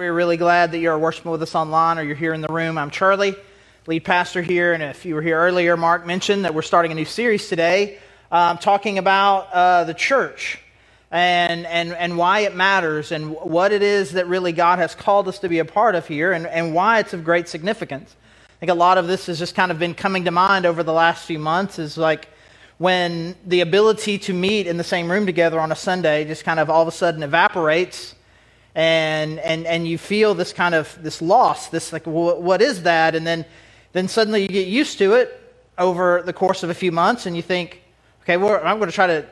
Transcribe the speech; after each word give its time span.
We're 0.00 0.14
really 0.14 0.38
glad 0.38 0.72
that 0.72 0.78
you're 0.78 0.98
worshiping 0.98 1.30
with 1.30 1.42
us 1.42 1.54
online 1.54 1.98
or 1.98 2.02
you're 2.02 2.16
here 2.16 2.32
in 2.32 2.40
the 2.40 2.48
room. 2.48 2.78
I'm 2.78 2.88
Charlie, 2.88 3.36
lead 3.86 4.02
pastor 4.02 4.40
here. 4.40 4.72
And 4.72 4.82
if 4.82 5.04
you 5.04 5.14
were 5.14 5.20
here 5.20 5.38
earlier, 5.38 5.76
Mark 5.76 6.06
mentioned 6.06 6.46
that 6.46 6.54
we're 6.54 6.62
starting 6.62 6.90
a 6.90 6.94
new 6.94 7.04
series 7.04 7.50
today 7.50 7.98
um, 8.32 8.56
talking 8.56 8.96
about 8.96 9.52
uh, 9.52 9.84
the 9.84 9.92
church 9.92 10.58
and, 11.10 11.66
and, 11.66 11.92
and 11.92 12.16
why 12.16 12.40
it 12.40 12.56
matters 12.56 13.12
and 13.12 13.30
what 13.30 13.72
it 13.72 13.82
is 13.82 14.12
that 14.12 14.26
really 14.26 14.52
God 14.52 14.78
has 14.78 14.94
called 14.94 15.28
us 15.28 15.38
to 15.40 15.50
be 15.50 15.58
a 15.58 15.66
part 15.66 15.94
of 15.94 16.06
here 16.06 16.32
and, 16.32 16.46
and 16.46 16.72
why 16.74 17.00
it's 17.00 17.12
of 17.12 17.22
great 17.22 17.46
significance. 17.46 18.16
I 18.48 18.58
think 18.58 18.70
a 18.70 18.74
lot 18.74 18.96
of 18.96 19.06
this 19.06 19.26
has 19.26 19.38
just 19.38 19.54
kind 19.54 19.70
of 19.70 19.78
been 19.78 19.92
coming 19.92 20.24
to 20.24 20.30
mind 20.30 20.64
over 20.64 20.82
the 20.82 20.94
last 20.94 21.26
few 21.26 21.38
months 21.38 21.78
is 21.78 21.98
like 21.98 22.26
when 22.78 23.36
the 23.44 23.60
ability 23.60 24.16
to 24.20 24.32
meet 24.32 24.66
in 24.66 24.78
the 24.78 24.82
same 24.82 25.12
room 25.12 25.26
together 25.26 25.60
on 25.60 25.70
a 25.70 25.76
Sunday 25.76 26.24
just 26.24 26.42
kind 26.42 26.58
of 26.58 26.70
all 26.70 26.80
of 26.80 26.88
a 26.88 26.90
sudden 26.90 27.22
evaporates 27.22 28.14
and, 28.74 29.38
and, 29.40 29.66
and 29.66 29.86
you 29.86 29.98
feel 29.98 30.34
this 30.34 30.52
kind 30.52 30.74
of 30.74 30.96
this 31.02 31.20
loss, 31.20 31.68
this 31.68 31.92
like, 31.92 32.06
what 32.06 32.62
is 32.62 32.82
that? 32.84 33.14
And 33.14 33.26
then, 33.26 33.44
then 33.92 34.08
suddenly 34.08 34.42
you 34.42 34.48
get 34.48 34.68
used 34.68 34.98
to 34.98 35.14
it 35.14 35.36
over 35.78 36.22
the 36.22 36.32
course 36.32 36.62
of 36.62 36.70
a 36.70 36.74
few 36.74 36.92
months 36.92 37.26
and 37.26 37.34
you 37.34 37.42
think, 37.42 37.82
okay, 38.22 38.36
well, 38.36 38.60
I'm 38.62 38.78
going 38.78 38.90
to 38.90 38.94
try 38.94 39.06
to 39.06 39.26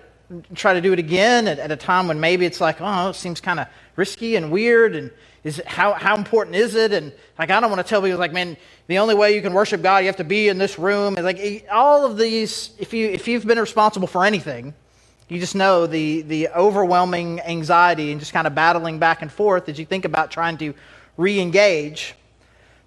try 0.54 0.74
to 0.74 0.80
do 0.80 0.92
it 0.92 0.98
again 0.98 1.48
at, 1.48 1.58
at 1.58 1.70
a 1.70 1.77
time 1.77 2.08
when 2.08 2.20
maybe 2.20 2.44
it's 2.44 2.60
like, 2.60 2.80
oh, 2.80 3.08
it 3.08 3.14
seems 3.14 3.40
kind 3.40 3.60
of 3.60 3.66
risky 3.96 4.36
and 4.36 4.50
weird, 4.50 4.94
and 4.94 5.10
is 5.44 5.58
it, 5.58 5.66
how 5.66 5.94
how 5.94 6.16
important 6.16 6.56
is 6.56 6.74
it? 6.74 6.92
And 6.92 7.12
like, 7.38 7.50
I 7.50 7.60
don't 7.60 7.70
want 7.70 7.84
to 7.84 7.88
tell 7.88 8.02
people 8.02 8.18
like, 8.18 8.32
man, 8.32 8.56
the 8.86 8.98
only 8.98 9.14
way 9.14 9.34
you 9.34 9.42
can 9.42 9.55
worship 9.55 9.82
God, 9.82 9.98
you 9.98 10.06
have 10.06 10.16
to 10.16 10.24
be 10.24 10.48
in 10.48 10.58
this 10.58 10.78
room. 10.78 11.16
And 11.16 11.24
like 11.24 11.66
all 11.72 12.05
of 12.05 12.18
these, 12.18 12.70
if 12.78 12.92
you 12.92 13.08
if 13.08 13.28
you've 13.28 13.46
been 13.46 13.58
responsible 13.58 14.08
for 14.08 14.24
anything, 14.24 14.74
you 15.28 15.38
just 15.38 15.55
know 15.55 15.87
the 15.87 16.23
the 16.23 16.48
overwhelming 16.48 17.41
anxiety 17.41 18.10
and 18.10 18.20
just 18.20 18.32
kind 18.32 18.46
of 18.46 18.55
battling 18.55 18.98
back 18.98 19.23
and 19.23 19.30
forth 19.30 19.69
as 19.69 19.78
you 19.78 19.86
think 19.86 20.05
about 20.05 20.30
trying 20.30 20.56
to 20.59 20.74
re-engage 21.16 22.14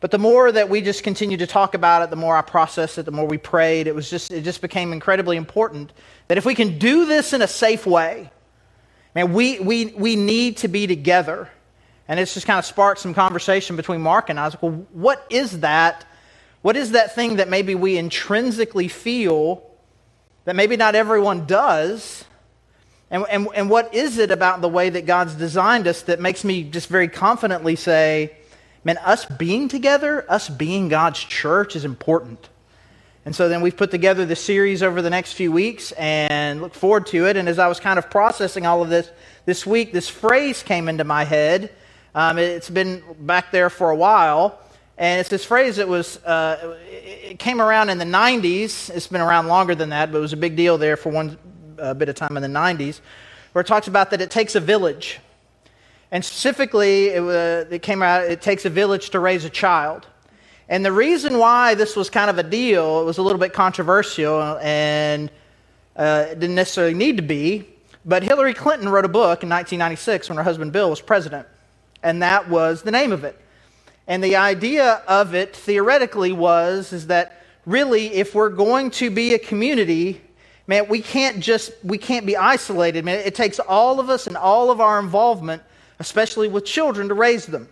but 0.02 0.10
the 0.10 0.18
more 0.18 0.52
that 0.52 0.68
we 0.68 0.82
just 0.82 1.04
continued 1.04 1.40
to 1.40 1.48
talk 1.48 1.76
about 1.76 2.02
it, 2.02 2.10
the 2.10 2.16
more 2.16 2.36
I 2.36 2.42
processed 2.42 2.98
it, 2.98 3.04
the 3.04 3.12
more 3.12 3.28
we 3.28 3.38
prayed. 3.38 3.86
It 3.86 3.94
was 3.94 4.10
just 4.10 4.32
it 4.32 4.44
just 4.44 4.60
became 4.60 4.92
incredibly 4.92 5.38
important 5.38 5.94
that 6.28 6.40
if 6.40 6.46
we 6.46 6.56
can 6.56 6.80
do 6.80 7.06
this 7.06 7.34
in 7.34 7.44
a 7.44 7.48
safe 7.48 7.86
way, 7.86 8.32
man, 9.14 9.32
we 9.32 9.60
we 9.60 9.86
we 9.96 10.16
need 10.16 10.58
to 10.58 10.68
be 10.68 10.88
together. 10.88 11.50
And 12.08 12.20
it's 12.20 12.34
just 12.34 12.48
kind 12.48 12.58
of 12.60 12.66
sparked 12.66 13.00
some 13.00 13.14
conversation 13.14 13.76
between 13.76 14.02
Mark 14.02 14.30
and 14.30 14.40
I. 14.40 14.44
I 14.44 14.46
was 14.48 14.54
like, 14.56 14.64
well, 14.64 14.86
what 14.92 15.26
is 15.30 15.60
that? 15.60 16.06
What 16.64 16.76
is 16.76 16.92
that 16.92 17.14
thing 17.14 17.36
that 17.36 17.48
maybe 17.48 17.76
we 17.76 17.98
intrinsically 17.98 18.88
feel 18.88 19.64
that 20.46 20.56
maybe 20.56 20.78
not 20.78 20.96
everyone 20.96 21.46
does? 21.46 22.26
And, 23.12 23.26
and, 23.30 23.48
and 23.54 23.70
what 23.70 23.94
is 23.94 24.18
it 24.18 24.32
about 24.32 24.62
the 24.62 24.70
way 24.70 24.90
that 24.90 25.06
God's 25.06 25.36
designed 25.36 25.86
us 25.86 26.04
that 26.04 26.22
makes 26.22 26.46
me 26.46 26.64
just 26.64 26.88
very 26.88 27.10
confidently 27.10 27.76
say, 27.76 28.32
man, 28.86 28.98
us 29.00 29.26
being 29.26 29.68
together, 29.68 30.26
us 30.32 30.48
being 30.48 30.88
God's 30.88 31.20
church 31.20 31.76
is 31.76 31.84
important. 31.84 32.50
And 33.26 33.36
so 33.36 33.50
then 33.50 33.62
we've 33.62 33.76
put 33.76 33.92
together 33.92 34.26
the 34.26 34.38
series 34.38 34.82
over 34.82 35.02
the 35.02 35.10
next 35.10 35.34
few 35.34 35.52
weeks 35.52 35.92
and 35.92 36.62
look 36.62 36.74
forward 36.74 37.06
to 37.08 37.28
it. 37.28 37.36
And 37.36 37.50
as 37.50 37.60
I 37.60 37.68
was 37.68 37.82
kind 37.82 38.00
of 38.00 38.10
processing 38.10 38.66
all 38.66 38.82
of 38.82 38.90
this 38.90 39.12
this 39.44 39.66
week, 39.66 39.92
this 39.92 40.08
phrase 40.08 40.64
came 40.64 40.88
into 40.88 41.04
my 41.04 41.26
head. 41.26 41.72
Um, 42.16 42.38
it's 42.38 42.70
been 42.70 43.04
back 43.20 43.52
there 43.52 43.70
for 43.70 43.90
a 43.90 43.96
while. 43.96 44.58
And 44.98 45.20
it's 45.20 45.30
this 45.30 45.44
phrase 45.44 45.76
that 45.76 45.88
was, 45.88 46.18
uh, 46.24 46.78
it 46.90 47.40
came 47.40 47.62
around 47.62 47.90
in 47.90 47.98
the 47.98 48.06
90s. 48.06 48.90
It's 48.90 49.08
been 49.08 49.22
around 49.22 49.48
longer 49.48 49.76
than 49.76 49.90
that, 49.90 50.12
but 50.12 50.20
it 50.20 50.22
was 50.22 50.34
a 50.34 50.38
big 50.38 50.56
deal 50.56 50.78
there 50.78 50.96
for 50.96 51.10
one 51.10 51.38
uh, 51.82 51.94
bit 51.94 52.10
of 52.10 52.16
time 52.16 52.38
in 52.38 52.44
the 52.44 52.60
90s, 52.60 53.02
where 53.54 53.62
it 53.62 53.68
talks 53.68 53.88
about 53.88 54.12
that 54.12 54.22
it 54.22 54.32
takes 54.32 54.56
a 54.56 54.60
village. 54.60 55.20
And 56.12 56.24
specifically, 56.24 57.08
it, 57.08 57.22
uh, 57.22 57.74
it 57.74 57.82
came 57.82 58.02
out, 58.02 58.24
it 58.24 58.42
takes 58.42 58.66
a 58.66 58.70
village 58.70 59.10
to 59.12 59.20
raise 59.20 59.46
a 59.46 59.50
child. 59.50 60.08
And 60.70 60.86
the 60.86 60.92
reason 60.92 61.38
why 61.38 61.76
this 61.76 61.96
was 61.96 62.10
kind 62.10 62.30
of 62.30 62.38
a 62.38 62.44
deal, 62.44 63.02
it 63.02 63.04
was 63.04 63.18
a 63.18 63.22
little 63.22 63.40
bit 63.40 63.52
controversial 63.52 64.58
and 64.62 65.30
uh, 65.98 66.28
it 66.30 66.40
didn't 66.40 66.56
necessarily 66.56 66.94
need 66.94 67.18
to 67.18 67.24
be, 67.24 67.68
but 68.06 68.24
Hillary 68.24 68.54
Clinton 68.54 68.88
wrote 68.88 69.04
a 69.04 69.10
book 69.10 69.44
in 69.44 69.50
1996 69.50 70.30
when 70.30 70.38
her 70.38 70.44
husband 70.44 70.72
Bill 70.72 70.90
was 70.90 71.02
president. 71.02 71.46
And 72.04 72.22
that 72.24 72.50
was 72.50 72.82
the 72.82 72.92
name 72.92 73.12
of 73.12 73.24
it. 73.24 73.38
And 74.08 74.24
the 74.24 74.38
idea 74.38 75.04
of 75.08 75.36
it 75.36 75.56
theoretically 75.56 76.32
was 76.32 76.94
is 76.94 77.08
that 77.08 77.44
really 77.66 78.08
if 78.14 78.34
we're 78.34 78.50
going 78.50 78.92
to 78.92 79.12
be 79.12 79.34
a 79.34 79.40
community 79.40 80.22
man 80.72 80.88
we 80.88 81.02
can't 81.02 81.38
just 81.40 81.72
we 81.84 81.98
can't 81.98 82.26
be 82.26 82.36
isolated 82.36 83.06
man 83.06 83.20
it 83.20 83.36
takes 83.36 83.60
all 83.60 84.00
of 84.00 84.10
us 84.10 84.28
and 84.28 84.36
all 84.36 84.72
of 84.72 84.80
our 84.80 84.98
involvement 85.00 85.62
especially 86.02 86.48
with 86.48 86.66
children, 86.66 87.08
to 87.10 87.14
raise 87.14 87.46
them. 87.46 87.70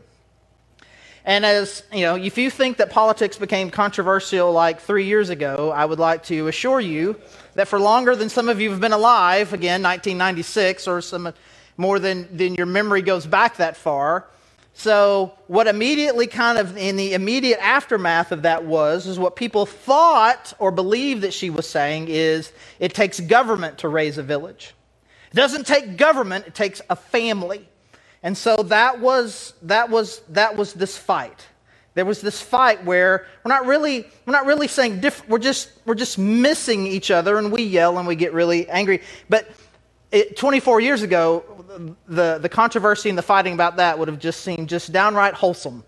And 1.26 1.46
as 1.46 1.84
you 1.92 2.02
know, 2.02 2.16
if 2.16 2.38
you 2.38 2.50
think 2.50 2.78
that 2.78 2.92
politics 2.92 3.38
became 3.38 3.72
controversial 3.72 4.52
like 4.52 4.80
three 4.80 5.06
years 5.06 5.30
ago, 5.30 5.72
I 5.76 5.84
would 5.84 6.00
like 6.00 6.24
to 6.26 6.48
assure 6.48 6.80
you 6.80 7.20
that 7.56 7.68
for 7.68 7.80
longer 7.80 8.16
than 8.16 8.30
some 8.30 8.48
of 8.48 8.62
you 8.62 8.70
have 8.70 8.80
been 8.80 8.94
alive, 8.94 9.52
again, 9.52 9.82
1996, 9.82 10.88
or 10.88 11.02
some 11.02 11.34
more 11.76 12.00
than, 12.00 12.38
than 12.38 12.54
your 12.56 12.68
memory 12.68 13.02
goes 13.02 13.26
back 13.26 13.58
that 13.58 13.76
far. 13.76 14.28
So, 14.80 15.34
what 15.48 15.68
immediately 15.68 16.26
kind 16.26 16.58
of 16.58 16.78
in 16.78 16.96
the 16.96 17.14
immediate 17.14 17.60
aftermath 17.62 18.32
of 18.32 18.44
that 18.44 18.64
was, 18.64 19.08
is 19.08 19.20
what 19.20 19.36
people 19.36 19.66
thought 19.66 20.54
or 20.58 20.72
believed 20.72 21.24
that 21.24 21.34
she 21.34 21.50
was 21.50 21.68
saying 21.68 22.08
is 22.08 22.54
it 22.80 22.94
takes 22.94 23.20
government 23.20 23.80
to 23.80 23.90
raise 23.90 24.18
a 24.18 24.24
village. 24.24 24.74
It 25.34 25.36
doesn't 25.36 25.68
take 25.68 25.98
government, 25.98 26.48
it 26.48 26.56
takes 26.56 26.82
a 26.90 26.96
family. 26.96 27.68
And 28.24 28.38
so 28.38 28.56
that 28.56 29.02
was, 29.02 29.54
that 29.64 29.90
was, 29.90 30.22
that 30.30 30.56
was 30.56 30.72
this 30.72 30.98
fight. 30.98 31.46
There 31.94 32.06
was 32.06 32.22
this 32.22 32.42
fight 32.42 32.86
where 32.86 33.28
we're 33.44 33.54
not 33.54 33.66
really, 33.66 34.08
we're 34.26 34.32
not 34.32 34.46
really 34.46 34.70
saying 34.70 35.02
diff- 35.02 35.28
we're 35.28 35.40
just, 35.40 35.72
we're 35.86 35.94
just 35.94 36.18
missing 36.18 36.88
each 36.88 37.12
other 37.12 37.38
and 37.38 37.52
we 37.52 37.64
yell 37.64 37.98
and 37.98 38.08
we 38.08 38.16
get 38.16 38.32
really 38.32 38.70
angry. 38.70 39.02
But 39.28 39.46
it, 40.12 40.38
24 40.38 40.82
years 40.82 41.02
ago, 41.02 41.44
the, 42.08 42.40
the 42.40 42.50
controversy 42.50 43.10
and 43.10 43.18
the 43.18 43.24
fighting 43.24 43.54
about 43.54 43.78
that 43.78 44.00
would 44.00 44.08
have 44.08 44.20
just 44.20 44.42
seemed 44.42 44.70
just 44.70 44.92
downright 44.92 45.34
wholesome 45.34 45.84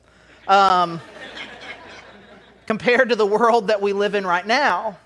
um, 0.47 1.01
compared 2.67 3.09
to 3.09 3.15
the 3.15 3.25
world 3.25 3.67
that 3.67 3.81
we 3.81 3.93
live 3.93 4.15
in 4.15 4.25
right 4.25 4.45
now. 4.45 4.97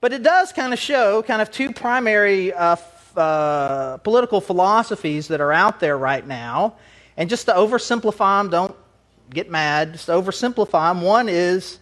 But 0.00 0.12
it 0.12 0.22
does 0.22 0.52
kind 0.52 0.72
of 0.72 0.78
show 0.78 1.22
kind 1.22 1.42
of 1.42 1.50
two 1.50 1.72
primary 1.72 2.52
uh, 2.52 2.76
uh, 3.16 3.96
political 3.98 4.40
philosophies 4.40 5.28
that 5.28 5.40
are 5.40 5.52
out 5.52 5.80
there 5.80 5.96
right 5.96 6.26
now. 6.26 6.74
And 7.16 7.28
just 7.28 7.46
to 7.46 7.52
oversimplify 7.52 8.42
them, 8.42 8.50
don't 8.50 8.76
get 9.30 9.50
mad, 9.50 9.92
just 9.92 10.08
oversimplify 10.08 10.90
them. 10.92 11.02
One 11.02 11.28
is 11.28 11.78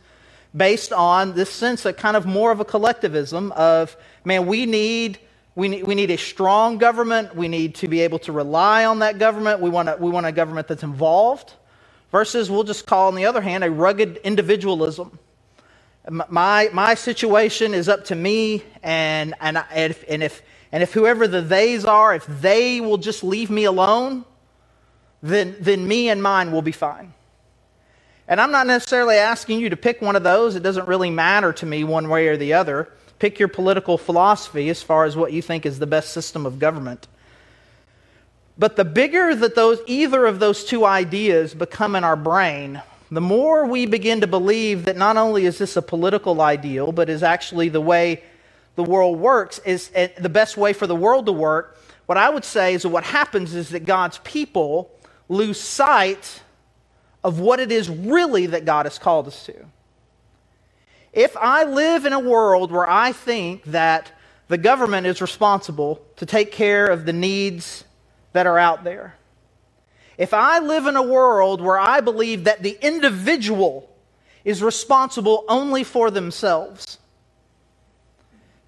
based 0.57 0.93
on 0.93 1.35
this 1.35 1.51
sense 1.51 1.85
of 1.85 1.97
kind 1.97 2.17
of 2.17 2.27
more 2.27 2.51
of 2.51 2.61
a 2.61 2.65
collectivism 2.65 3.53
of, 3.53 3.97
man, 4.25 4.47
we 4.47 4.67
need. 4.67 5.19
We 5.59 5.67
need, 5.67 5.83
we 5.89 5.97
need 5.97 6.13
a 6.13 6.17
strong 6.17 6.79
government. 6.79 7.35
We 7.35 7.49
need 7.49 7.75
to 7.77 7.89
be 7.89 8.03
able 8.03 8.21
to 8.21 8.31
rely 8.31 8.85
on 8.85 9.01
that 9.01 9.19
government. 9.19 9.59
We 9.61 9.71
want, 9.71 9.89
a, 9.89 9.97
we 9.99 10.09
want 10.09 10.25
a 10.25 10.31
government 10.31 10.69
that's 10.69 10.85
involved, 10.85 11.53
versus 12.13 12.49
we'll 12.49 12.63
just 12.63 12.87
call, 12.87 13.09
on 13.09 13.17
the 13.17 13.27
other 13.27 13.41
hand, 13.41 13.65
a 13.65 13.71
rugged 13.71 14.19
individualism. 14.19 15.19
My, 16.09 16.71
my 16.73 16.95
situation 16.95 17.75
is 17.75 17.89
up 17.89 18.05
to 18.05 18.15
me, 18.15 18.63
and, 18.85 19.35
and, 19.41 19.59
and, 19.73 19.91
if, 19.91 20.05
and 20.09 20.23
if, 20.23 20.43
and 20.71 20.81
if 20.81 20.93
whoever 20.93 21.27
the 21.27 21.43
theys 21.43 21.85
are, 21.85 22.15
if 22.15 22.25
they 22.41 22.81
will 22.81 22.99
just 22.99 23.25
leave 23.25 23.51
me 23.51 23.65
alone, 23.65 24.25
then, 25.25 25.57
then 25.59 25.89
me 25.89 26.09
and 26.09 26.23
mine 26.23 26.53
will 26.53 26.63
be 26.63 26.71
fine. 26.71 27.15
And 28.29 28.41
I'm 28.41 28.53
not 28.53 28.69
necessarily 28.69 29.17
asking 29.17 29.59
you 29.59 29.71
to 29.71 29.77
pick 29.77 30.01
one 30.01 30.15
of 30.15 30.23
those. 30.23 30.55
It 30.55 30.63
doesn't 30.63 30.87
really 30.87 31.11
matter 31.11 31.53
to 31.55 31.67
me 31.67 31.83
one 31.83 32.09
way 32.09 32.29
or 32.29 32.37
the 32.37 32.53
other. 32.53 32.93
Pick 33.19 33.39
your 33.39 33.49
political 33.49 33.99
philosophy 33.99 34.69
as 34.69 34.83
far 34.83 35.05
as 35.05 35.17
what 35.17 35.33
you 35.33 35.43
think 35.43 35.67
is 35.67 35.79
the 35.79 35.87
best 35.87 36.13
system 36.13 36.47
of 36.47 36.59
government. 36.59 37.09
But 38.57 38.77
the 38.77 38.85
bigger 38.85 39.35
that 39.35 39.55
those, 39.55 39.81
either 39.87 40.27
of 40.27 40.41
those 40.41 40.65
two 40.65 40.85
ideas 40.85 41.55
become 41.55 41.95
in 41.95 42.05
our 42.05 42.17
brain, 42.17 42.83
the 43.11 43.21
more 43.21 43.67
we 43.67 43.87
begin 43.87 44.21
to 44.21 44.27
believe 44.27 44.85
that 44.85 44.97
not 44.97 45.17
only 45.17 45.47
is 45.47 45.59
this 45.59 45.77
a 45.77 45.83
political 45.83 46.41
ideal, 46.41 46.93
but 46.93 47.09
is 47.09 47.23
actually 47.23 47.69
the 47.69 47.81
way 47.81 48.23
the 48.75 48.85
world 48.85 49.19
works 49.19 49.59
is 49.65 49.91
eh, 49.95 50.09
the 50.19 50.29
best 50.29 50.57
way 50.57 50.73
for 50.73 50.87
the 50.87 50.95
world 50.95 51.27
to 51.27 51.33
work. 51.33 51.81
What 52.07 52.19
I 52.19 52.29
would 52.31 52.45
say 52.45 52.75
is 52.75 52.87
what 52.87 53.05
happens 53.05 53.55
is 53.55 53.71
that 53.71 53.85
God's 53.85 54.19
people 54.19 54.91
lose 55.29 55.61
sight 55.61 56.43
of 57.25 57.41
what 57.41 57.61
it 57.61 57.73
is 57.73 57.89
really 57.89 58.47
that 58.47 58.65
God 58.65 58.87
has 58.87 58.99
called 58.99 59.27
us 59.27 59.45
to. 59.47 59.55
If 61.13 61.37
I 61.37 61.65
live 61.65 62.07
in 62.07 62.13
a 62.13 62.21
world 62.21 62.71
where 62.73 62.89
I 62.89 63.13
think 63.13 63.65
that 63.65 64.13
the 64.49 64.59
government 64.59 65.07
is 65.07 65.21
responsible 65.21 66.03
to 66.17 66.27
take 66.27 66.53
care 66.53 66.87
of 66.87 67.07
the 67.07 67.13
needs 67.13 67.85
that 68.33 68.47
are 68.47 68.59
out 68.59 68.85
there, 68.85 69.15
if 70.19 70.35
I 70.35 70.59
live 70.59 70.87
in 70.87 70.97
a 70.97 71.03
world 71.03 71.61
where 71.61 71.79
I 71.79 72.01
believe 72.01 72.45
that 72.45 72.63
the 72.63 72.79
individual 72.83 73.89
is 74.45 74.63
responsible 74.63 75.45
only 75.49 75.85
for 75.85 76.11
themselves, 76.11 76.99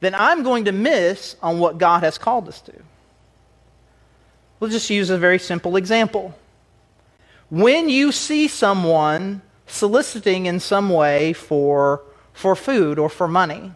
then 0.00 0.14
I'm 0.14 0.42
going 0.42 0.64
to 0.66 0.72
miss 0.72 1.36
on 1.42 1.58
what 1.58 1.78
God 1.78 2.02
has 2.02 2.18
called 2.18 2.48
us 2.48 2.60
to. 2.62 2.72
We'll 4.60 4.70
just 4.70 4.90
use 4.90 5.10
a 5.10 5.18
very 5.18 5.38
simple 5.38 5.76
example. 5.76 6.34
when 7.50 7.88
you 7.88 8.12
see 8.12 8.48
someone 8.48 9.42
soliciting 9.66 10.46
in 10.46 10.60
some 10.60 10.90
way 10.90 11.32
for, 11.32 12.02
for 12.40 12.56
food 12.56 12.98
or 12.98 13.10
for 13.10 13.28
money. 13.28 13.72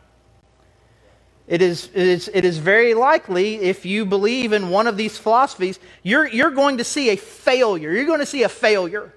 It 1.47 1.61
is, 1.61 1.91
it, 1.93 2.07
is, 2.07 2.31
it 2.33 2.47
is 2.47 2.57
very 2.57 2.95
likely, 2.95 3.57
if 3.57 3.85
you 3.85 4.07
believe 4.07 4.55
in 4.55 4.71
one 4.71 4.87
of 4.87 4.97
these 4.97 5.19
philosophies, 5.19 5.79
you're, 6.03 6.27
you're 6.27 6.51
going 6.51 6.79
to 6.79 6.85
see 6.85 7.11
a 7.11 7.17
failure. 7.17 7.93
You're 7.93 8.07
going 8.07 8.21
to 8.21 8.27
see 8.27 8.43
a 8.43 8.49
failure. 8.49 9.13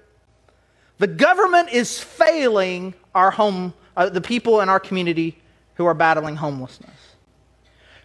The 0.98 1.06
government 1.06 1.70
is 1.70 1.98
failing 1.98 2.92
our 3.14 3.30
home, 3.30 3.72
uh, 3.96 4.10
the 4.10 4.20
people 4.20 4.60
in 4.60 4.68
our 4.68 4.78
community 4.78 5.38
who 5.76 5.86
are 5.86 5.94
battling 5.94 6.36
homelessness. 6.36 6.90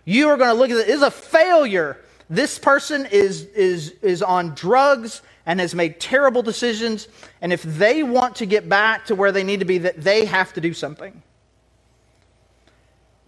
You 0.05 0.29
are 0.29 0.37
going 0.37 0.49
to 0.49 0.55
look 0.55 0.69
at 0.69 0.77
it, 0.77 0.87
it 0.87 0.93
is 0.93 1.01
a 1.01 1.11
failure. 1.11 1.97
This 2.29 2.57
person 2.57 3.05
is, 3.07 3.43
is, 3.47 3.91
is 4.01 4.21
on 4.21 4.55
drugs 4.55 5.21
and 5.45 5.59
has 5.59 5.75
made 5.75 5.99
terrible 5.99 6.41
decisions. 6.41 7.09
And 7.41 7.51
if 7.51 7.63
they 7.63 8.03
want 8.03 8.37
to 8.37 8.45
get 8.45 8.69
back 8.69 9.05
to 9.07 9.15
where 9.15 9.33
they 9.33 9.43
need 9.43 9.59
to 9.59 9.65
be, 9.65 9.79
that 9.79 10.01
they 10.01 10.23
have 10.23 10.53
to 10.53 10.61
do 10.61 10.73
something. 10.73 11.21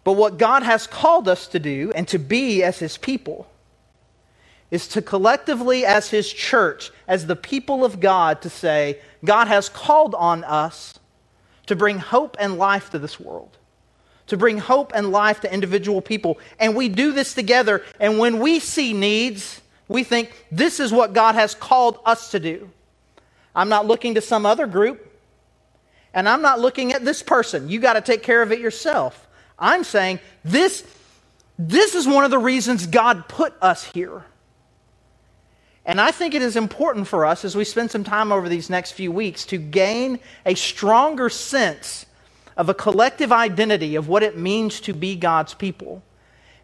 But 0.06 0.14
what 0.14 0.38
God 0.38 0.64
has 0.64 0.88
called 0.88 1.28
us 1.28 1.48
to 1.48 1.60
do 1.60 1.92
and 1.94 2.08
to 2.10 2.20
be 2.20 2.64
as 2.64 2.80
His 2.80 2.96
people 2.96 3.48
is 4.70 4.88
to 4.90 5.02
collectively, 5.02 5.84
as 5.84 6.10
His 6.10 6.32
church, 6.32 6.92
as 7.08 7.26
the 7.26 7.36
people 7.36 7.84
of 7.84 8.00
God, 8.00 8.42
to 8.44 8.50
say, 8.50 9.00
God 9.26 9.48
has 9.48 9.68
called 9.68 10.14
on 10.16 10.44
us 10.44 11.00
to 11.66 11.76
bring 11.76 11.98
hope 11.98 12.38
and 12.40 12.60
life 12.60 12.92
to 12.92 13.00
this 13.00 13.20
world, 13.20 13.58
to 14.28 14.38
bring 14.38 14.60
hope 14.60 14.92
and 14.94 15.12
life 15.12 15.42
to 15.42 15.52
individual 15.52 16.02
people. 16.02 16.38
And 16.60 16.76
we 16.76 16.88
do 16.88 17.12
this 17.12 17.34
together. 17.34 17.84
And 18.00 18.20
when 18.20 18.40
we 18.40 18.60
see 18.60 18.94
needs, 18.94 19.60
we 19.88 20.04
think 20.04 20.46
this 20.52 20.80
is 20.80 20.92
what 20.92 21.14
God 21.14 21.34
has 21.34 21.56
called 21.56 21.98
us 22.06 22.30
to 22.32 22.40
do. 22.40 22.70
I'm 23.56 23.70
not 23.70 23.88
looking 23.88 24.14
to 24.16 24.22
some 24.22 24.46
other 24.46 24.68
group, 24.68 25.12
and 26.14 26.30
I'm 26.30 26.44
not 26.44 26.60
looking 26.60 26.94
at 26.94 27.04
this 27.04 27.24
person. 27.24 27.70
You 27.70 27.80
got 27.80 27.94
to 27.94 28.02
take 28.02 28.22
care 28.22 28.44
of 28.44 28.52
it 28.52 28.60
yourself. 28.60 29.25
I'm 29.58 29.84
saying 29.84 30.20
this, 30.44 30.86
this 31.58 31.96
is 31.96 32.08
one 32.08 32.24
of 32.24 32.32
the 32.32 32.38
reasons 32.38 32.88
God 32.88 33.28
put 33.28 33.54
us 33.62 33.84
here. 33.84 34.26
And 35.86 36.02
I 36.02 36.12
think 36.12 36.34
it 36.34 36.42
is 36.42 36.56
important 36.56 37.08
for 37.08 37.26
us 37.26 37.46
as 37.46 37.56
we 37.56 37.64
spend 37.64 37.92
some 37.92 38.04
time 38.04 38.32
over 38.32 38.50
these 38.50 38.70
next 38.70 38.94
few 38.94 39.12
weeks 39.12 39.46
to 39.46 39.58
gain 39.58 40.20
a 40.46 40.56
stronger 40.56 41.30
sense 41.30 42.08
of 42.58 42.70
a 42.70 42.74
collective 42.74 43.32
identity 43.32 43.96
of 43.96 44.08
what 44.08 44.24
it 44.24 44.38
means 44.38 44.82
to 44.82 44.94
be 44.94 45.16
God's 45.16 45.54
people 45.54 46.02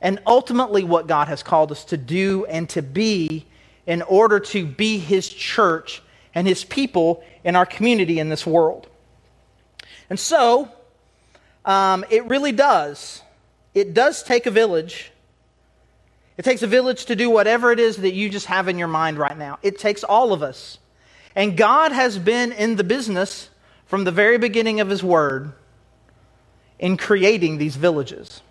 and 0.02 0.20
ultimately 0.26 0.84
what 0.84 1.06
God 1.06 1.28
has 1.28 1.44
called 1.44 1.72
us 1.72 1.86
to 1.86 1.98
do 1.98 2.46
and 2.46 2.68
to 2.70 2.82
be 2.82 3.46
in 3.86 4.02
order 4.02 4.40
to 4.40 4.66
be 4.66 4.98
His 4.98 5.30
church 5.30 6.02
and 6.34 6.48
His 6.48 6.64
people 6.64 7.24
in 7.44 7.56
our 7.56 7.66
community 7.66 8.20
in 8.20 8.30
this 8.30 8.46
world. 8.46 8.88
And 10.10 10.20
so, 10.20 10.72
um, 11.66 12.06
it 12.10 12.26
really 12.26 12.52
does. 12.52 13.22
It 13.74 13.94
does 13.94 14.24
take 14.24 14.46
a 14.46 14.52
village. 14.52 15.12
It 16.38 16.44
takes 16.44 16.62
a 16.62 16.68
village 16.68 17.06
to 17.06 17.16
do 17.16 17.30
whatever 17.30 17.72
it 17.72 17.80
is 17.80 17.98
that 17.98 18.14
you 18.14 18.30
just 18.30 18.48
have 18.48 18.68
in 18.68 18.78
your 18.78 18.88
mind 18.88 19.18
right 19.18 19.38
now. 19.38 19.60
It 19.62 19.80
takes 19.80 20.04
all 20.04 20.34
of 20.34 20.44
us. 20.44 20.80
And 21.36 21.56
God 21.56 21.92
has 21.92 22.18
been 22.18 22.52
in 22.52 22.76
the 22.76 22.84
business 22.84 23.50
from 23.86 24.04
the 24.04 24.12
very 24.12 24.38
beginning 24.38 24.80
of 24.80 24.90
His 24.90 25.04
Word 25.04 25.54
in 26.80 26.98
creating 26.98 27.58
these 27.58 27.76
villages 27.76 28.42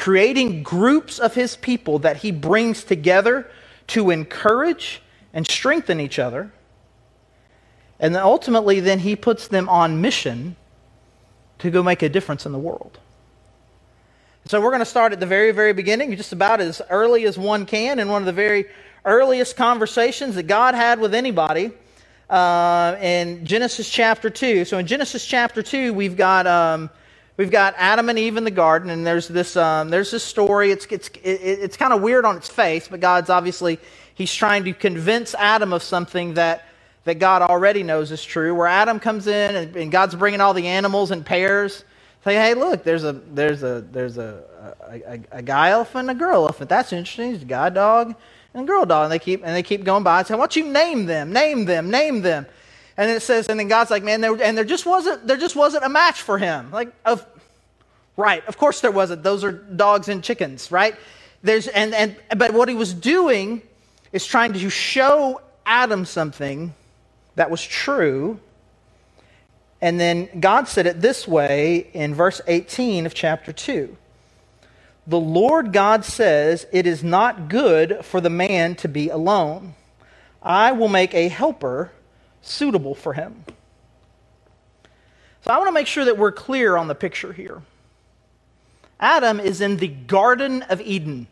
creating 0.00 0.62
groups 0.62 1.18
of 1.18 1.34
his 1.34 1.56
people 1.56 1.98
that 1.98 2.16
he 2.16 2.32
brings 2.32 2.84
together 2.84 3.46
to 3.86 4.08
encourage 4.08 5.02
and 5.34 5.46
strengthen 5.46 6.00
each 6.00 6.18
other. 6.18 6.50
And 7.98 8.14
then 8.14 8.22
ultimately, 8.22 8.80
then 8.80 9.00
he 9.00 9.14
puts 9.14 9.48
them 9.48 9.68
on 9.68 10.00
mission 10.00 10.56
to 11.60 11.70
go 11.70 11.82
make 11.82 12.02
a 12.02 12.08
difference 12.08 12.46
in 12.46 12.52
the 12.52 12.58
world. 12.58 12.98
So 14.46 14.60
we're 14.60 14.70
going 14.70 14.80
to 14.80 14.86
start 14.86 15.12
at 15.12 15.20
the 15.20 15.26
very, 15.26 15.52
very 15.52 15.72
beginning, 15.72 16.16
just 16.16 16.32
about 16.32 16.60
as 16.60 16.82
early 16.90 17.24
as 17.24 17.38
one 17.38 17.66
can, 17.66 17.98
in 17.98 18.08
one 18.08 18.22
of 18.22 18.26
the 18.26 18.32
very 18.32 18.66
earliest 19.04 19.56
conversations 19.56 20.34
that 20.34 20.44
God 20.44 20.74
had 20.74 20.98
with 20.98 21.14
anybody 21.14 21.72
uh, 22.28 22.96
in 23.00 23.44
Genesis 23.44 23.88
chapter 23.88 24.30
2. 24.30 24.64
So 24.64 24.78
in 24.78 24.86
Genesis 24.86 25.24
chapter 25.24 25.62
2, 25.62 25.92
we've 25.92 26.16
got 26.16 26.46
um, 26.46 26.90
We've 27.40 27.50
got 27.50 27.72
Adam 27.78 28.10
and 28.10 28.18
Eve 28.18 28.36
in 28.36 28.44
the 28.44 28.50
garden, 28.50 28.90
and 28.90 29.06
there's 29.06 29.26
this, 29.26 29.56
um, 29.56 29.88
there's 29.88 30.10
this 30.10 30.22
story. 30.22 30.72
It's, 30.72 30.84
it's, 30.90 31.08
it, 31.08 31.40
it's 31.40 31.74
kind 31.74 31.94
of 31.94 32.02
weird 32.02 32.26
on 32.26 32.36
its 32.36 32.50
face, 32.50 32.86
but 32.86 33.00
God's 33.00 33.30
obviously, 33.30 33.78
he's 34.14 34.34
trying 34.34 34.64
to 34.64 34.74
convince 34.74 35.34
Adam 35.36 35.72
of 35.72 35.82
something 35.82 36.34
that, 36.34 36.66
that 37.04 37.18
God 37.18 37.42
already 37.42 37.82
knows 37.82 38.12
is 38.12 38.22
true, 38.24 38.54
where 38.54 38.66
Adam 38.66 39.00
comes 39.00 39.26
in 39.26 39.56
and, 39.56 39.76
and 39.76 39.92
God's 39.92 40.14
bringing 40.14 40.40
all 40.40 40.54
the 40.54 40.66
animals 40.66 41.10
in 41.10 41.24
pairs. 41.24 41.84
Say, 42.24 42.34
hey, 42.34 42.52
look, 42.54 42.84
there's 42.84 43.04
a, 43.04 43.12
there's 43.12 43.62
a, 43.62 43.80
there's 43.80 44.18
a, 44.18 44.42
a, 44.86 45.14
a, 45.14 45.20
a 45.38 45.42
guy 45.42 45.70
elephant 45.70 46.10
and 46.10 46.10
a 46.10 46.14
girl 46.14 46.42
elephant. 46.42 46.68
That's 46.68 46.92
interesting. 46.92 47.32
He's 47.32 47.42
a 47.42 47.46
guy 47.46 47.70
dog 47.70 48.14
and 48.52 48.64
a 48.64 48.66
girl 48.66 48.84
dog. 48.84 49.04
And 49.04 49.12
they 49.12 49.18
keep, 49.18 49.42
and 49.42 49.56
they 49.56 49.62
keep 49.62 49.84
going 49.84 50.02
by 50.02 50.18
and 50.18 50.28
say, 50.28 50.34
why 50.34 50.40
don't 50.40 50.56
you 50.56 50.70
name 50.70 51.06
them, 51.06 51.32
name 51.32 51.64
them, 51.64 51.90
name 51.90 52.20
them. 52.20 52.46
And 52.98 53.10
it 53.10 53.22
says, 53.22 53.48
and 53.48 53.58
then 53.58 53.68
God's 53.68 53.90
like, 53.90 54.02
man, 54.02 54.20
there, 54.20 54.34
and 54.42 54.58
there 54.58 54.66
just 54.66 54.84
wasn't, 54.84 55.26
there 55.26 55.38
just 55.38 55.56
wasn't 55.56 55.84
a 55.84 55.88
match 55.88 56.20
for 56.20 56.36
him. 56.36 56.70
Like, 56.70 56.92
of, 57.06 57.24
right? 58.18 58.46
Of 58.46 58.58
course 58.58 58.82
there 58.82 58.90
wasn't. 58.90 59.22
Those 59.22 59.42
are 59.42 59.52
dogs 59.52 60.10
and 60.10 60.22
chickens, 60.22 60.70
right? 60.70 60.94
There's, 61.42 61.68
and, 61.68 61.94
and, 61.94 62.16
but 62.36 62.52
what 62.52 62.68
he 62.68 62.74
was 62.74 62.92
doing 62.92 63.62
is 64.12 64.26
trying 64.26 64.52
to 64.52 64.68
show 64.68 65.40
Adam 65.64 66.04
something 66.04 66.74
that 67.40 67.50
was 67.50 67.62
true. 67.62 68.38
And 69.80 69.98
then 69.98 70.28
God 70.40 70.68
said 70.68 70.86
it 70.86 71.00
this 71.00 71.26
way 71.26 71.88
in 71.94 72.14
verse 72.14 72.42
18 72.46 73.06
of 73.06 73.14
chapter 73.14 73.50
2. 73.50 73.96
The 75.06 75.18
Lord 75.18 75.72
God 75.72 76.04
says, 76.04 76.66
It 76.70 76.86
is 76.86 77.02
not 77.02 77.48
good 77.48 78.04
for 78.04 78.20
the 78.20 78.28
man 78.28 78.74
to 78.74 78.88
be 78.88 79.08
alone. 79.08 79.74
I 80.42 80.72
will 80.72 80.90
make 80.90 81.14
a 81.14 81.28
helper 81.28 81.92
suitable 82.42 82.94
for 82.94 83.14
him. 83.14 83.46
So 85.40 85.50
I 85.50 85.56
want 85.56 85.68
to 85.68 85.72
make 85.72 85.86
sure 85.86 86.04
that 86.04 86.18
we're 86.18 86.32
clear 86.32 86.76
on 86.76 86.88
the 86.88 86.94
picture 86.94 87.32
here. 87.32 87.62
Adam 89.00 89.40
is 89.40 89.62
in 89.62 89.78
the 89.78 89.88
Garden 89.88 90.60
of 90.64 90.82
Eden. 90.82 91.26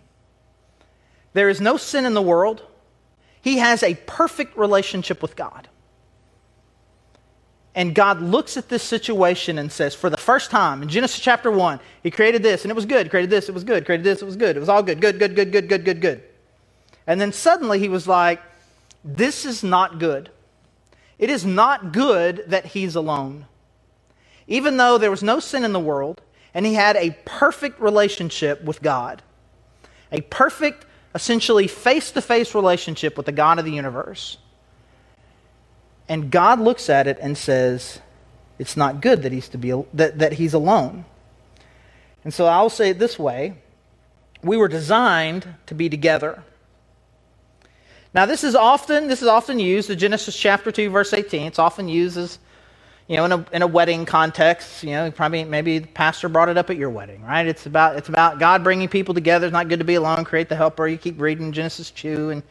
There 1.35 1.51
is 1.51 1.61
no 1.61 1.77
sin 1.77 2.07
in 2.07 2.15
the 2.15 2.23
world. 2.23 2.63
He 3.43 3.59
has 3.59 3.83
a 3.83 3.95
perfect 4.07 4.57
relationship 4.57 5.21
with 5.21 5.37
God. 5.37 5.69
And 7.75 7.95
God 7.95 8.21
looks 8.21 8.57
at 8.57 8.69
this 8.69 8.83
situation 8.83 9.59
and 9.59 9.71
says, 9.71 9.95
for 9.95 10.11
the 10.11 10.17
first 10.17 10.51
time 10.51 10.83
in 10.83 10.89
Genesis 10.89 11.21
chapter 11.21 11.51
1, 11.51 11.79
He 12.03 12.11
created 12.11 12.43
this 12.43 12.65
and 12.65 12.71
it 12.71 12.75
was 12.75 12.87
good, 12.87 13.11
created 13.11 13.31
this, 13.31 13.49
it 13.49 13.55
was 13.55 13.65
good, 13.65 13.85
created 13.85 14.05
this, 14.05 14.23
it 14.23 14.25
was 14.25 14.37
good. 14.37 14.57
It 14.57 14.61
was 14.61 14.69
all 14.69 14.83
good, 14.83 15.01
good, 15.01 15.19
good, 15.19 15.37
good, 15.37 15.53
good, 15.53 15.69
good, 15.69 15.85
good, 15.85 16.01
good. 16.01 16.23
And 17.07 17.21
then 17.21 17.33
suddenly 17.33 17.79
He 17.79 17.89
was 17.89 18.09
like, 18.09 18.41
this 19.05 19.45
is 19.45 19.63
not 19.63 19.99
good. 19.99 20.31
It 21.19 21.31
is 21.31 21.45
not 21.45 21.93
good 21.93 22.45
that 22.49 22.67
he's 22.67 22.95
alone. 22.95 23.47
Even 24.47 24.77
though 24.77 24.99
there 24.99 25.11
was 25.11 25.23
no 25.23 25.41
sin 25.41 25.65
in 25.65 25.73
the 25.73 25.81
world 25.81 26.21
and 26.55 26.65
he 26.65 26.75
had 26.75 26.97
a 26.97 27.17
perfect 27.25 27.81
relationship 27.81 28.63
with 28.63 28.83
God, 28.83 29.23
a 30.13 30.21
perfect, 30.23 30.87
essentially 31.15 31.67
face 31.67 32.11
to 32.13 32.23
face 32.23 32.55
relationship 32.55 33.17
with 33.17 33.27
the 33.27 33.33
God 33.33 33.59
of 33.59 33.65
the 33.65 33.73
universe. 33.73 34.39
And 36.09 36.31
God 36.31 36.61
looks 36.61 36.89
at 36.89 37.07
it 37.07 37.19
and 37.21 37.37
says, 37.37 38.01
it's 38.59 38.77
not 38.77 39.01
good 39.01 39.23
that 39.23 39.33
he's, 39.33 39.49
to 39.51 39.59
be, 39.59 39.71
that, 39.95 40.19
that 40.19 40.33
he's 40.33 40.55
alone. 40.55 41.05
And 42.25 42.33
so 42.35 42.47
I'll 42.47 42.71
say 42.71 42.91
it 42.91 42.99
this 42.99 43.19
way 43.19 43.55
we 44.43 44.57
were 44.57 44.69
designed 44.69 45.47
to 45.67 45.75
be 45.75 45.89
together. 45.89 46.45
Now, 48.15 48.27
this 48.27 48.43
is 48.43 48.55
often 48.55 49.09
this 49.09 49.21
is 49.21 49.29
often 49.29 49.59
used 49.59 49.91
in 49.91 49.99
Genesis 49.99 50.37
chapter 50.37 50.73
two, 50.73 50.91
verse 50.91 51.13
eighteen. 51.13 51.47
It's 51.47 51.59
often 51.59 51.89
used 51.89 52.17
as 52.17 52.39
you 53.07 53.17
know 53.17 53.25
in 53.27 53.33
a 53.33 53.47
in 53.53 53.63
a 53.63 53.67
wedding 53.67 54.07
context. 54.07 54.83
You 54.83 54.91
know, 54.93 55.11
probably 55.11 55.45
maybe 55.45 55.79
the 55.79 55.89
pastor 55.89 56.29
brought 56.29 56.49
it 56.49 56.57
up 56.57 56.71
at 56.71 56.77
your 56.77 56.91
wedding, 56.91 57.23
right? 57.23 57.47
It's 57.47 57.67
about 57.67 57.97
it's 57.97 58.09
about 58.09 58.39
God 58.39 58.65
bringing 58.65 58.89
people 58.89 59.15
together. 59.15 59.47
It's 59.47 59.53
not 59.53 59.69
good 59.69 59.79
to 59.81 59.85
be 59.85 59.95
alone. 59.97 60.25
Create 60.25 60.49
the 60.49 60.57
helper. 60.57 60.89
You 60.89 60.97
keep 60.97 61.21
reading 61.21 61.53
Genesis 61.53 61.91
two, 61.91 62.31
and 62.31 62.43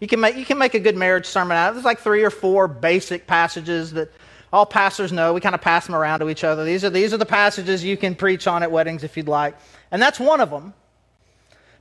you 0.00 0.08
can 0.08 0.18
make 0.18 0.36
you 0.36 0.44
can 0.44 0.58
make 0.58 0.74
a 0.74 0.80
good 0.80 0.96
marriage 0.96 1.26
sermon 1.26 1.56
out. 1.56 1.68
of 1.68 1.74
There's 1.76 1.84
like 1.84 2.00
three 2.00 2.24
or 2.24 2.30
four 2.30 2.66
basic 2.66 3.26
passages 3.26 3.92
that 3.92 4.10
all 4.52 4.66
pastors 4.66 5.12
know. 5.12 5.32
We 5.32 5.40
kind 5.40 5.54
of 5.54 5.60
pass 5.60 5.86
them 5.86 5.94
around 5.94 6.20
to 6.20 6.30
each 6.30 6.42
other. 6.42 6.64
These 6.64 6.84
are 6.84 6.90
these 6.90 7.12
are 7.12 7.18
the 7.18 7.26
passages 7.26 7.84
you 7.84 7.96
can 7.96 8.14
preach 8.14 8.46
on 8.46 8.62
at 8.62 8.72
weddings 8.72 9.04
if 9.04 9.16
you'd 9.16 9.28
like, 9.28 9.56
and 9.90 10.00
that's 10.00 10.18
one 10.18 10.40
of 10.40 10.50
them. 10.50 10.72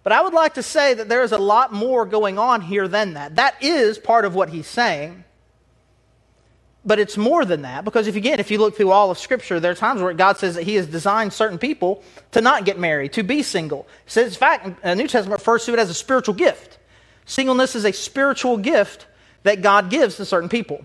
But 0.04 0.14
I 0.14 0.22
would 0.22 0.34
like 0.34 0.56
to 0.56 0.64
say 0.64 0.94
that 0.94 1.10
there 1.10 1.24
is 1.24 1.32
a 1.32 1.38
lot 1.38 1.74
more 1.74 2.06
going 2.06 2.38
on 2.38 2.62
here 2.62 2.88
than 2.88 3.14
that. 3.14 3.36
That 3.36 3.62
is 3.62 3.98
part 3.98 4.26
of 4.26 4.36
what 4.36 4.50
he's 4.50 4.68
saying. 4.68 5.24
But 6.86 6.98
it's 6.98 7.18
more 7.18 7.46
than 7.46 7.62
that 7.64 7.86
because 7.86 8.08
if 8.08 8.16
again, 8.16 8.40
if 8.40 8.50
you 8.50 8.58
look 8.58 8.76
through 8.76 8.92
all 8.92 9.12
of 9.12 9.18
Scripture, 9.18 9.60
there 9.60 9.72
are 9.72 9.76
times 9.76 10.02
where 10.02 10.14
God 10.14 10.38
says 10.38 10.56
that 10.56 10.64
He 10.64 10.76
has 10.76 10.88
designed 10.88 11.32
certain 11.32 11.58
people 11.58 12.04
to 12.32 12.42
not 12.42 12.66
get 12.66 12.80
married, 12.80 13.14
to 13.14 13.24
be 13.24 13.44
single. 13.44 13.88
He 14.06 14.12
says, 14.12 14.34
in 14.34 14.40
fact, 14.40 14.82
the 14.82 14.92
uh, 14.92 14.94
New 14.96 15.08
Testament 15.08 15.40
refers 15.40 15.66
to 15.66 15.74
it 15.74 15.80
as 15.80 15.90
a 15.90 15.94
spiritual 15.94 16.36
gift. 16.36 16.79
Singleness 17.30 17.76
is 17.76 17.86
a 17.86 17.94
spiritual 17.94 18.58
gift 18.58 19.06
that 19.44 19.62
God 19.62 19.92
gives 19.92 20.16
to 20.16 20.26
certain 20.26 20.50
people. 20.50 20.84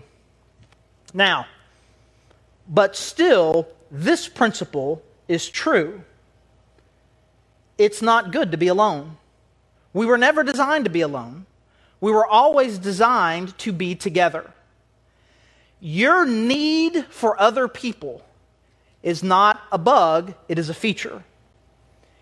Now, 1.11 1.47
but 2.69 2.95
still, 2.95 3.67
this 3.89 4.27
principle 4.27 5.01
is 5.27 5.49
true. 5.49 6.03
It's 7.79 7.99
not 7.99 8.31
good 8.31 8.51
to 8.51 8.57
be 8.57 8.67
alone. 8.67 9.17
We 9.91 10.05
were 10.05 10.19
never 10.19 10.43
designed 10.43 10.85
to 10.85 10.91
be 10.91 11.01
alone. 11.01 11.47
We 11.99 12.11
were 12.11 12.27
always 12.27 12.77
designed 12.77 13.57
to 13.57 13.73
be 13.73 13.95
together. 13.95 14.51
Your 15.79 16.27
need 16.27 17.05
for 17.09 17.41
other 17.41 17.67
people 17.67 18.23
is 19.01 19.23
not 19.23 19.63
a 19.71 19.79
bug, 19.79 20.35
it 20.47 20.59
is 20.59 20.69
a 20.69 20.75
feature. 20.75 21.23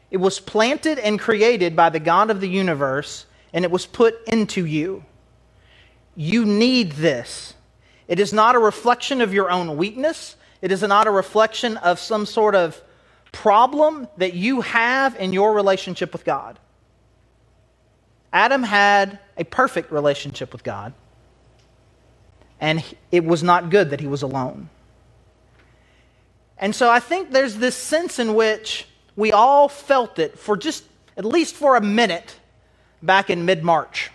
It 0.10 0.18
was 0.18 0.39
planted 0.39 0.98
and 0.98 1.20
created 1.20 1.75
by 1.75 1.89
the 1.89 2.00
God 2.00 2.32
of 2.32 2.39
the 2.39 2.48
universe, 2.48 3.25
and 3.54 3.64
it 3.64 3.72
was 3.72 3.86
put 3.86 4.16
into 4.28 4.66
you. 4.66 5.06
You 6.16 6.46
need 6.46 6.94
this. 6.94 7.54
It 8.08 8.20
is 8.20 8.34
not 8.34 8.56
a 8.56 8.60
reflection 8.60 9.22
of 9.22 9.34
your 9.34 9.50
own 9.50 9.78
weakness. 9.78 10.36
It 10.62 10.72
is 10.72 10.82
not 10.82 11.08
a 11.08 11.12
reflection 11.12 11.78
of 11.78 12.00
some 12.00 12.26
sort 12.26 12.56
of 12.56 12.82
problem 13.32 14.08
that 14.18 14.34
you 14.34 14.62
have 14.62 15.16
in 15.16 15.34
your 15.34 15.54
relationship 15.54 16.14
with 16.14 16.26
God. 16.26 16.60
Adam 18.32 18.64
had 18.64 19.20
a 19.38 19.44
perfect 19.44 19.92
relationship 19.92 20.52
with 20.52 20.64
God, 20.64 20.94
and 22.60 22.84
it 23.12 23.24
was 23.24 23.44
not 23.44 23.70
good 23.70 23.92
that 23.92 24.00
he 24.00 24.08
was 24.08 24.22
alone. 24.24 24.70
And 26.58 26.76
so 26.76 26.90
I 26.90 27.00
think 27.00 27.32
there's 27.32 27.56
this 27.56 27.76
sense 27.76 28.20
in 28.20 28.36
which 28.36 28.88
we 29.16 29.32
all 29.32 29.68
felt 29.68 30.18
it 30.18 30.40
for 30.40 30.58
just 30.58 30.84
at 31.18 31.26
least 31.26 31.56
for 31.56 31.76
a 31.76 31.82
minute 31.82 32.40
back 33.04 33.30
in 33.30 33.46
mid 33.46 33.64
March. 33.64 34.10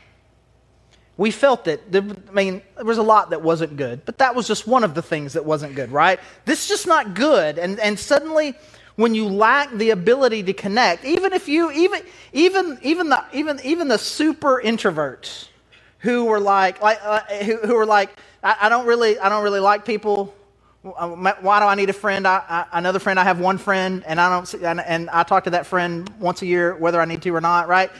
We 1.16 1.32
felt 1.32 1.64
that, 1.64 1.80
I 1.94 2.32
mean, 2.32 2.62
there 2.76 2.84
was 2.84 2.98
a 2.98 3.02
lot 3.02 3.30
that 3.30 3.42
wasn't 3.42 3.76
good, 3.76 4.04
but 4.04 4.18
that 4.18 4.36
was 4.36 4.46
just 4.46 4.68
one 4.68 4.84
of 4.84 4.94
the 4.94 5.02
things 5.02 5.32
that 5.32 5.44
wasn't 5.44 5.74
good, 5.74 5.90
right? 5.90 6.20
This 6.44 6.62
is 6.62 6.68
just 6.68 6.86
not 6.86 7.14
good. 7.14 7.58
And, 7.58 7.80
and 7.80 7.98
suddenly, 7.98 8.54
when 8.94 9.14
you 9.14 9.26
lack 9.28 9.72
the 9.72 9.90
ability 9.90 10.44
to 10.44 10.52
connect, 10.52 11.04
even 11.04 11.32
if 11.32 11.48
you, 11.48 11.72
even, 11.72 12.02
even, 12.32 12.78
even, 12.82 13.08
the, 13.08 13.24
even, 13.32 13.60
even 13.64 13.88
the 13.88 13.98
super 13.98 14.62
introverts 14.64 15.48
who 15.98 16.24
were 16.24 16.40
like, 16.40 16.80
like 16.82 16.98
uh, 17.02 17.20
who, 17.42 17.56
who 17.58 17.74
were 17.74 17.86
like, 17.86 18.16
I, 18.42 18.56
I, 18.62 18.68
don't 18.68 18.86
really, 18.86 19.18
I 19.18 19.28
don't 19.28 19.42
really 19.42 19.60
like 19.60 19.84
people. 19.84 20.34
Why 20.82 21.60
do 21.60 21.66
I 21.66 21.74
need 21.74 21.90
a 21.90 21.92
friend? 21.94 22.26
I, 22.26 22.42
I, 22.48 22.78
another 22.78 23.00
friend. 23.00 23.18
I 23.18 23.24
have 23.24 23.40
one 23.40 23.58
friend, 23.58 24.04
and 24.06 24.20
I 24.20 24.30
don't. 24.30 24.46
See, 24.46 24.64
and, 24.64 24.80
and 24.80 25.10
I 25.10 25.24
talk 25.24 25.44
to 25.44 25.50
that 25.50 25.66
friend 25.66 26.08
once 26.20 26.42
a 26.42 26.46
year, 26.46 26.76
whether 26.76 27.00
I 27.00 27.04
need 27.04 27.20
to 27.22 27.34
or 27.34 27.40
not. 27.40 27.68
Right? 27.68 27.90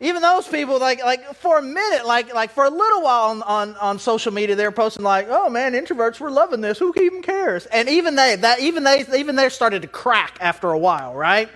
Even 0.00 0.22
those 0.22 0.48
people 0.48 0.78
like 0.78 1.04
like 1.04 1.34
for 1.34 1.58
a 1.58 1.62
minute 1.62 2.06
like 2.06 2.32
like 2.34 2.50
for 2.50 2.64
a 2.64 2.70
little 2.70 3.02
while 3.02 3.30
on, 3.30 3.42
on, 3.42 3.76
on 3.76 3.98
social 3.98 4.32
media 4.32 4.56
they're 4.56 4.72
posting 4.72 5.04
like 5.04 5.26
oh 5.28 5.50
man 5.50 5.74
introverts 5.74 6.18
we're 6.18 6.30
loving 6.30 6.62
this. 6.62 6.78
Who 6.78 6.94
even 7.00 7.22
cares? 7.22 7.66
And 7.66 7.88
even 7.88 8.14
they 8.14 8.36
that 8.36 8.60
even 8.60 8.84
they 8.84 9.04
even 9.14 9.36
they 9.36 9.48
started 9.50 9.82
to 9.82 9.88
crack 9.88 10.38
after 10.40 10.70
a 10.70 10.78
while 10.78 11.14
right? 11.14 11.50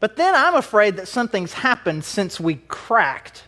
But 0.00 0.16
then 0.16 0.34
i'm 0.34 0.54
afraid 0.54 0.96
that 0.96 1.08
something's 1.08 1.52
happened 1.52 2.04
since 2.04 2.40
we 2.40 2.56
cracked. 2.68 3.44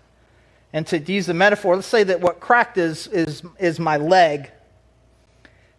And 0.75 0.87
to 0.89 0.99
use 0.99 1.25
the 1.25 1.35
metaphor 1.35 1.77
let's 1.77 1.89
say 1.89 2.05
that 2.05 2.21
what 2.21 2.41
cracked 2.41 2.77
is 2.77 3.07
is 3.07 3.43
is 3.59 3.81
my 3.81 3.97
leg. 3.97 4.51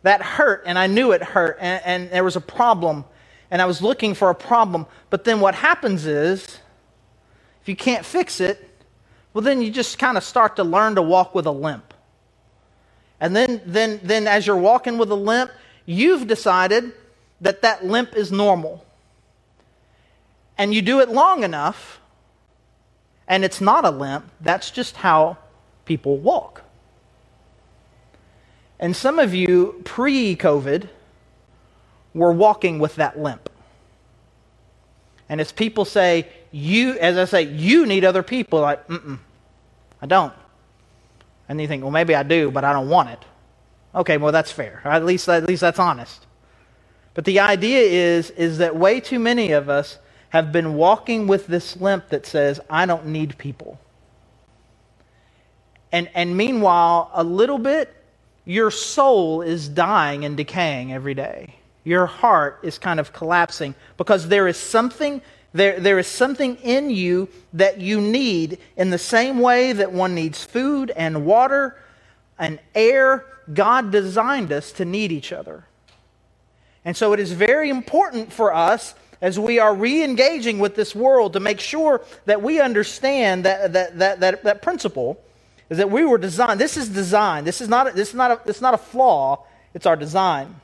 That 0.01 0.23
hurt 0.23 0.63
and 0.65 0.79
i 0.79 0.87
knew 0.87 1.11
it 1.11 1.21
hurt 1.21 1.57
and, 1.61 1.81
and 1.85 2.09
there 2.09 2.23
was 2.23 2.35
a 2.35 2.41
problem 2.41 3.05
and 3.51 3.61
I 3.61 3.65
was 3.65 3.81
looking 3.81 4.13
for 4.13 4.29
a 4.29 4.35
problem. 4.35 4.85
But 5.09 5.23
then 5.23 5.39
what 5.39 5.55
happens 5.55 6.05
is, 6.05 6.59
if 7.61 7.67
you 7.67 7.75
can't 7.75 8.05
fix 8.05 8.39
it, 8.39 8.69
well, 9.33 9.43
then 9.43 9.61
you 9.61 9.71
just 9.71 9.99
kind 9.99 10.17
of 10.17 10.23
start 10.23 10.55
to 10.55 10.63
learn 10.63 10.95
to 10.95 11.01
walk 11.01 11.35
with 11.35 11.45
a 11.45 11.51
limp. 11.51 11.93
And 13.19 13.35
then, 13.35 13.61
then, 13.65 13.99
then 14.03 14.27
as 14.27 14.47
you're 14.47 14.57
walking 14.57 14.97
with 14.97 15.11
a 15.11 15.15
limp, 15.15 15.51
you've 15.85 16.27
decided 16.27 16.93
that 17.41 17.61
that 17.61 17.85
limp 17.85 18.15
is 18.15 18.31
normal. 18.31 18.85
And 20.57 20.73
you 20.73 20.81
do 20.81 20.99
it 20.99 21.09
long 21.09 21.43
enough, 21.43 21.99
and 23.27 23.45
it's 23.45 23.61
not 23.61 23.85
a 23.85 23.91
limp. 23.91 24.29
That's 24.41 24.71
just 24.71 24.97
how 24.97 25.37
people 25.85 26.17
walk. 26.17 26.63
And 28.79 28.95
some 28.95 29.19
of 29.19 29.33
you, 29.33 29.81
pre 29.83 30.35
COVID, 30.35 30.89
we're 32.13 32.31
walking 32.31 32.79
with 32.79 32.95
that 32.95 33.19
limp. 33.19 33.49
And 35.27 35.39
as 35.39 35.51
people 35.51 35.85
say, 35.85 36.27
you, 36.51 36.97
as 36.99 37.17
I 37.17 37.25
say, 37.25 37.43
you 37.43 37.85
need 37.85 38.03
other 38.03 38.23
people, 38.23 38.61
like, 38.61 38.85
mm 38.87 39.19
I 40.01 40.05
don't. 40.05 40.33
And 41.49 41.59
you 41.59 41.67
think, 41.67 41.83
well, 41.83 41.91
maybe 41.91 42.15
I 42.15 42.23
do, 42.23 42.51
but 42.51 42.63
I 42.63 42.71
don't 42.71 42.87
want 42.87 43.09
it. 43.09 43.19
Okay, 43.93 44.17
well, 44.17 44.31
that's 44.31 44.51
fair. 44.51 44.81
At 44.85 45.03
least, 45.03 45.27
at 45.27 45.43
least 45.43 45.59
that's 45.61 45.79
honest. 45.79 46.25
But 47.15 47.25
the 47.25 47.41
idea 47.41 47.81
is, 47.81 48.29
is 48.31 48.59
that 48.59 48.77
way 48.77 49.01
too 49.01 49.19
many 49.19 49.51
of 49.51 49.67
us 49.67 49.97
have 50.29 50.53
been 50.53 50.75
walking 50.75 51.27
with 51.27 51.47
this 51.47 51.75
limp 51.75 52.09
that 52.09 52.25
says, 52.25 52.61
I 52.69 52.85
don't 52.85 53.07
need 53.07 53.37
people. 53.37 53.77
And, 55.91 56.09
and 56.13 56.37
meanwhile, 56.37 57.11
a 57.13 57.23
little 57.23 57.57
bit, 57.57 57.93
your 58.45 58.71
soul 58.71 59.41
is 59.41 59.67
dying 59.67 60.23
and 60.23 60.37
decaying 60.37 60.93
every 60.93 61.13
day 61.13 61.58
your 61.89 62.05
heart 62.05 62.59
is 62.63 62.77
kind 62.77 62.99
of 62.99 63.11
collapsing 63.11 63.75
because 63.97 64.27
there 64.27 64.47
is 64.47 64.57
something 64.57 65.21
there, 65.51 65.79
there 65.79 65.97
is 65.97 66.05
something 66.07 66.57
in 66.57 66.91
you 66.91 67.27
that 67.53 67.79
you 67.81 67.99
need 67.99 68.59
in 68.77 68.91
the 68.91 68.99
same 68.99 69.39
way 69.39 69.73
that 69.73 69.91
one 69.91 70.13
needs 70.13 70.43
food 70.43 70.91
and 70.95 71.25
water 71.25 71.75
and 72.37 72.59
air. 72.75 73.25
God 73.51 73.91
designed 73.91 74.51
us 74.51 74.71
to 74.73 74.85
need 74.85 75.11
each 75.11 75.33
other. 75.33 75.65
And 76.85 76.95
so 76.95 77.13
it 77.13 77.19
is 77.19 77.31
very 77.31 77.69
important 77.71 78.31
for 78.31 78.53
us 78.53 78.93
as 79.21 79.39
we 79.39 79.57
are 79.59 79.73
re 79.73 80.03
engaging 80.03 80.59
with 80.59 80.75
this 80.75 80.95
world 80.95 81.33
to 81.33 81.39
make 81.39 81.59
sure 81.59 82.01
that 82.25 82.41
we 82.41 82.61
understand 82.61 83.43
that, 83.45 83.73
that, 83.73 83.97
that, 83.97 84.19
that, 84.19 84.43
that 84.43 84.61
principle 84.61 85.19
is 85.69 85.77
that 85.77 85.89
we 85.89 86.05
were 86.05 86.17
designed. 86.17 86.59
This 86.59 86.77
is 86.77 86.89
design. 86.89 87.43
This 87.43 87.59
is 87.59 87.67
not 87.67 87.89
a, 87.89 87.91
this 87.91 88.09
is 88.09 88.15
not 88.15 88.31
a, 88.31 88.41
this 88.45 88.57
is 88.57 88.61
not 88.61 88.75
a 88.75 88.77
flaw, 88.77 89.45
it's 89.73 89.85
our 89.85 89.95
design. 89.95 90.55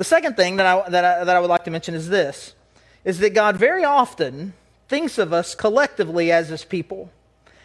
The 0.00 0.04
second 0.04 0.34
thing 0.34 0.56
that 0.56 0.64
I, 0.64 0.88
that, 0.88 1.04
I, 1.04 1.24
that 1.24 1.36
I 1.36 1.40
would 1.40 1.50
like 1.50 1.64
to 1.64 1.70
mention 1.70 1.94
is 1.94 2.08
this 2.08 2.54
is 3.04 3.18
that 3.18 3.34
God 3.34 3.58
very 3.58 3.84
often 3.84 4.54
thinks 4.88 5.18
of 5.18 5.34
us 5.34 5.54
collectively 5.54 6.32
as 6.32 6.48
his 6.48 6.64
people. 6.64 7.10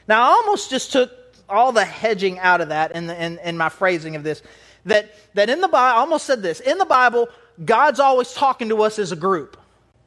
Now, 0.05 0.21
I 0.21 0.27
almost 0.31 0.69
just 0.69 0.91
took 0.91 1.11
all 1.47 1.71
the 1.71 1.85
hedging 1.85 2.37
out 2.39 2.59
of 2.59 2.67
that 2.69 2.91
in, 2.91 3.07
the, 3.07 3.23
in, 3.23 3.39
in 3.39 3.55
my 3.55 3.69
phrasing 3.69 4.17
of 4.17 4.23
this. 4.23 4.43
That, 4.83 5.15
that 5.35 5.49
in 5.49 5.61
the 5.61 5.69
Bible, 5.69 5.95
I 5.95 6.01
almost 6.01 6.25
said 6.25 6.41
this 6.41 6.59
in 6.59 6.77
the 6.77 6.83
Bible, 6.83 7.29
God's 7.63 8.01
always 8.01 8.33
talking 8.33 8.67
to 8.67 8.83
us 8.83 8.99
as 8.99 9.13
a 9.13 9.15
group. 9.15 9.55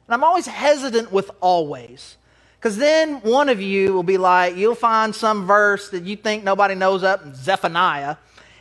And 0.05 0.13
I'm 0.13 0.23
always 0.23 0.45
hesitant 0.45 1.11
with 1.11 1.31
always. 1.41 2.15
Because 2.59 2.77
then 2.77 3.21
one 3.21 3.49
of 3.49 3.59
you 3.59 3.91
will 3.91 4.03
be 4.03 4.19
like, 4.19 4.55
you'll 4.55 4.75
find 4.75 5.15
some 5.15 5.47
verse 5.47 5.89
that 5.89 6.03
you 6.03 6.15
think 6.15 6.43
nobody 6.43 6.75
knows 6.75 7.01
up 7.01 7.35
Zephaniah, 7.35 8.17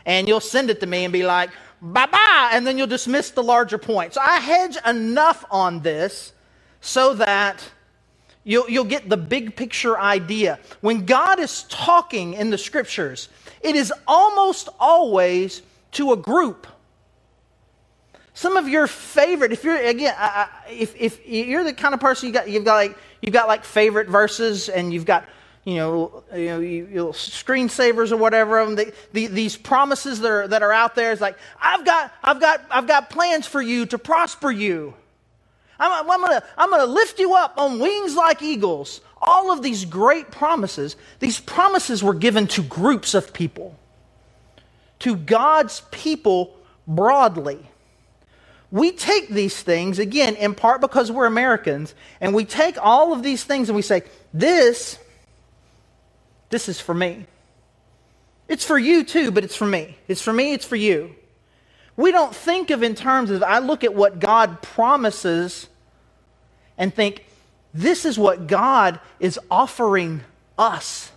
and 0.06 0.26
you'll 0.26 0.40
send 0.40 0.70
it 0.70 0.80
to 0.80 0.87
me 0.87 1.04
and 1.04 1.12
be 1.12 1.22
like, 1.22 1.50
bye 1.80 2.06
bye, 2.06 2.50
and 2.52 2.66
then 2.66 2.78
you'll 2.78 2.87
dismiss 2.87 3.30
the 3.30 3.42
larger 3.42 3.78
point. 3.78 4.14
So 4.14 4.20
I 4.20 4.38
hedge 4.38 4.76
enough 4.87 5.44
on 5.50 5.80
this 5.80 6.32
so 6.80 7.14
that 7.14 7.62
you'll, 8.44 8.68
you'll 8.68 8.85
get 8.85 9.08
the 9.08 9.16
big 9.16 9.56
picture 9.56 9.99
idea. 9.99 10.58
When 10.80 11.06
God 11.06 11.40
is 11.40 11.64
talking 11.64 12.35
in 12.35 12.50
the 12.50 12.58
scriptures, 12.58 13.28
it 13.61 13.76
is 13.76 13.92
almost 14.06 14.68
always 14.78 15.62
to 15.92 16.12
a 16.12 16.16
group. 16.16 16.66
Some 18.35 18.56
of 18.56 18.68
your 18.68 18.87
favorite, 18.87 19.50
if 19.50 19.64
you're 19.64 19.76
again, 19.76 20.14
I, 20.16 20.49
if, 20.70 20.94
if 20.97 21.26
you're 21.26 21.64
the 21.64 21.73
kind 21.73 21.92
of 21.92 21.99
person 21.99 22.28
you 22.28 22.32
got, 22.32 22.49
you've 22.49 22.64
got 22.64 22.76
like 22.76 22.97
you've 23.20 23.32
got 23.32 23.49
like 23.49 23.64
favorite 23.64 24.08
verses, 24.08 24.68
and 24.68 24.92
you've 24.92 25.06
got 25.06 25.25
you 25.64 25.76
know, 25.76 26.24
you 26.34 26.46
know, 26.46 26.60
you, 26.60 26.88
you 26.90 27.04
screensavers 27.08 28.12
or 28.12 28.16
whatever. 28.16 28.60
Um, 28.60 28.74
the, 28.74 28.92
the, 29.12 29.26
these 29.26 29.56
promises 29.56 30.20
that 30.20 30.30
are, 30.30 30.48
that 30.48 30.62
are 30.62 30.72
out 30.72 30.94
there 30.94 31.12
is 31.12 31.20
like, 31.20 31.36
I've 31.60 31.84
got, 31.84 32.12
I've 32.22 32.40
got, 32.40 32.64
I've 32.70 32.86
got 32.86 33.10
plans 33.10 33.46
for 33.46 33.60
you 33.60 33.86
to 33.86 33.98
prosper 33.98 34.50
you. 34.50 34.94
I'm, 35.78 36.10
I'm 36.10 36.20
gonna, 36.20 36.42
I'm 36.56 36.70
gonna 36.70 36.86
lift 36.86 37.18
you 37.18 37.34
up 37.34 37.54
on 37.56 37.78
wings 37.78 38.14
like 38.14 38.42
eagles. 38.42 39.00
All 39.20 39.52
of 39.52 39.62
these 39.62 39.84
great 39.84 40.30
promises. 40.30 40.96
These 41.18 41.40
promises 41.40 42.02
were 42.02 42.14
given 42.14 42.46
to 42.48 42.62
groups 42.62 43.14
of 43.14 43.32
people, 43.32 43.76
to 45.00 45.16
God's 45.16 45.82
people 45.90 46.56
broadly. 46.86 47.58
We 48.70 48.92
take 48.92 49.28
these 49.28 49.60
things 49.60 49.98
again 49.98 50.36
in 50.36 50.54
part 50.54 50.80
because 50.80 51.10
we're 51.10 51.26
Americans, 51.26 51.94
and 52.20 52.34
we 52.34 52.44
take 52.44 52.76
all 52.80 53.12
of 53.12 53.22
these 53.22 53.42
things 53.44 53.68
and 53.68 53.76
we 53.76 53.82
say, 53.82 54.02
this 54.32 54.98
this 56.50 56.69
is 56.69 56.81
for 56.81 56.95
me. 56.95 57.26
It's 58.49 58.64
for 58.64 58.78
you 58.78 59.05
too, 59.05 59.31
but 59.31 59.45
it's 59.45 59.57
for 59.57 59.67
me. 59.67 59.99
It's 60.09 60.23
for 60.23 60.33
me, 60.33 60.55
it's 60.55 60.67
for 60.67 60.76
you. 60.76 61.14
We 61.97 62.12
don't 62.12 62.35
think 62.35 62.71
of 62.71 62.83
in 62.83 62.95
terms 62.95 63.31
of, 63.31 63.43
I 63.43 63.59
look 63.61 63.85
at 63.85 63.95
what 63.95 64.21
God 64.21 64.62
promises 64.62 65.69
and 66.78 66.95
think, 66.95 67.25
this 67.75 68.05
is 68.05 68.19
what 68.19 68.47
God 68.47 69.00
is 69.21 69.38
offering 69.50 70.23
us 70.59 71.12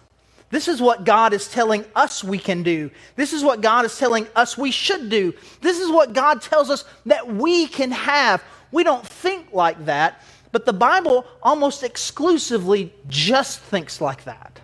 This 0.52 0.68
is 0.68 0.82
what 0.82 1.06
God 1.06 1.34
is 1.34 1.48
telling 1.48 1.86
us 1.96 2.24
we 2.24 2.38
can 2.38 2.64
do. 2.64 2.92
This 3.16 3.34
is 3.34 3.44
what 3.44 3.62
God 3.62 3.86
is 3.86 3.98
telling 3.98 4.28
us 4.36 4.58
we 4.58 4.72
should 4.72 5.10
do. 5.10 5.34
This 5.62 5.80
is 5.80 5.92
what 5.92 6.14
God 6.14 6.42
tells 6.42 6.70
us 6.70 6.86
that 7.06 7.28
we 7.28 7.68
can 7.68 7.92
have. 7.92 8.44
We 8.72 8.84
don't 8.84 9.06
think 9.06 9.54
like 9.54 9.86
that, 9.86 10.22
but 10.52 10.66
the 10.66 10.74
Bible 10.74 11.26
almost 11.42 11.84
exclusively 11.84 12.94
just 13.08 13.62
thinks 13.62 14.02
like 14.02 14.26
that. 14.26 14.60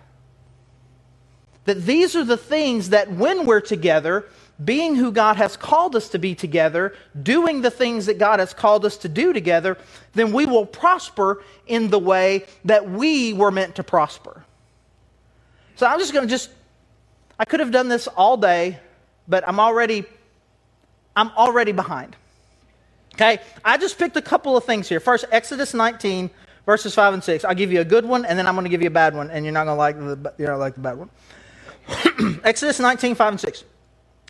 That 1.68 1.84
these 1.84 2.16
are 2.16 2.24
the 2.24 2.38
things 2.38 2.88
that 2.88 3.12
when 3.12 3.44
we're 3.44 3.60
together, 3.60 4.24
being 4.64 4.94
who 4.94 5.12
God 5.12 5.36
has 5.36 5.54
called 5.54 5.94
us 5.96 6.08
to 6.08 6.18
be 6.18 6.34
together, 6.34 6.94
doing 7.22 7.60
the 7.60 7.70
things 7.70 8.06
that 8.06 8.16
God 8.16 8.40
has 8.40 8.54
called 8.54 8.86
us 8.86 8.96
to 8.96 9.08
do 9.10 9.34
together, 9.34 9.76
then 10.14 10.32
we 10.32 10.46
will 10.46 10.64
prosper 10.64 11.42
in 11.66 11.90
the 11.90 11.98
way 11.98 12.46
that 12.64 12.88
we 12.88 13.34
were 13.34 13.50
meant 13.50 13.74
to 13.74 13.84
prosper. 13.84 14.46
So 15.76 15.86
I'm 15.86 15.98
just 15.98 16.14
going 16.14 16.26
to 16.26 16.30
just, 16.30 16.48
I 17.38 17.44
could 17.44 17.60
have 17.60 17.70
done 17.70 17.88
this 17.90 18.06
all 18.08 18.38
day, 18.38 18.78
but 19.28 19.46
I'm 19.46 19.60
already, 19.60 20.06
I'm 21.14 21.28
already 21.32 21.72
behind. 21.72 22.16
Okay, 23.12 23.40
I 23.62 23.76
just 23.76 23.98
picked 23.98 24.16
a 24.16 24.22
couple 24.22 24.56
of 24.56 24.64
things 24.64 24.88
here. 24.88 25.00
First, 25.00 25.26
Exodus 25.30 25.74
19, 25.74 26.30
verses 26.64 26.94
5 26.94 27.12
and 27.12 27.22
6. 27.22 27.44
I'll 27.44 27.54
give 27.54 27.70
you 27.70 27.82
a 27.82 27.84
good 27.84 28.06
one, 28.06 28.24
and 28.24 28.38
then 28.38 28.46
I'm 28.46 28.54
going 28.54 28.64
to 28.64 28.70
give 28.70 28.80
you 28.80 28.88
a 28.88 28.90
bad 28.90 29.14
one, 29.14 29.30
and 29.30 29.44
you're 29.44 29.52
not 29.52 29.64
going 29.64 29.76
to 29.76 29.78
like 29.78 29.98
the, 29.98 30.34
you're 30.38 30.48
not 30.48 30.60
like 30.60 30.74
the 30.74 30.80
bad 30.80 30.98
one. 30.98 31.10
Exodus 32.44 32.80
19, 32.80 33.14
5 33.14 33.32
and 33.32 33.40
6. 33.40 33.64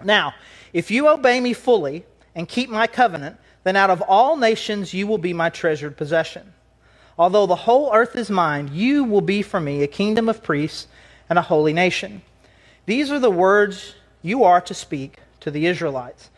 Now, 0.05 0.35
if 0.73 0.91
you 0.91 1.09
obey 1.09 1.41
me 1.41 1.53
fully 1.53 2.05
and 2.35 2.49
keep 2.49 2.71
my 2.71 2.87
covenant, 2.87 3.37
then 3.65 3.77
out 3.77 3.91
of 3.91 4.03
all 4.03 4.37
nations 4.37 4.95
you 4.95 5.07
will 5.07 5.19
be 5.19 5.33
my 5.33 5.51
treasured 5.51 5.97
possession. 5.97 6.53
Although 7.19 7.47
the 7.47 7.57
whole 7.57 7.93
earth 7.93 8.15
is 8.15 8.31
mine, 8.31 8.71
you 8.73 9.03
will 9.03 9.21
be 9.21 9.43
for 9.43 9.61
me 9.61 9.83
a 9.83 9.89
kingdom 9.89 10.29
of 10.29 10.43
priests 10.43 10.87
and 11.29 11.39
a 11.39 11.43
holy 11.43 11.73
nation. 11.73 12.23
These 12.87 13.11
are 13.11 13.19
the 13.19 13.31
words 13.31 13.95
you 14.23 14.45
are 14.45 14.61
to 14.63 14.75
speak 14.75 15.19
to 15.41 15.51
the 15.51 15.67
Israelites. 15.67 16.31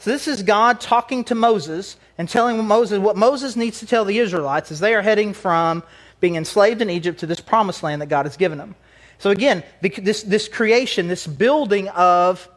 So, 0.00 0.10
this 0.10 0.28
is 0.28 0.44
God 0.44 0.80
talking 0.80 1.24
to 1.24 1.34
Moses 1.34 1.96
and 2.18 2.28
telling 2.28 2.64
Moses 2.64 3.00
what 3.00 3.16
Moses 3.16 3.56
needs 3.56 3.80
to 3.80 3.86
tell 3.86 4.04
the 4.04 4.20
Israelites 4.20 4.70
as 4.70 4.78
they 4.78 4.94
are 4.94 5.02
heading 5.02 5.32
from 5.32 5.82
being 6.20 6.36
enslaved 6.36 6.80
in 6.80 6.88
Egypt 6.88 7.18
to 7.20 7.26
this 7.26 7.40
promised 7.40 7.82
land 7.82 8.00
that 8.00 8.08
God 8.08 8.24
has 8.24 8.36
given 8.36 8.58
them. 8.58 8.76
So, 9.18 9.30
again, 9.30 9.64
this, 9.80 10.22
this 10.22 10.48
creation, 10.48 11.08
this 11.08 11.26
building 11.26 11.88
of 11.88 12.48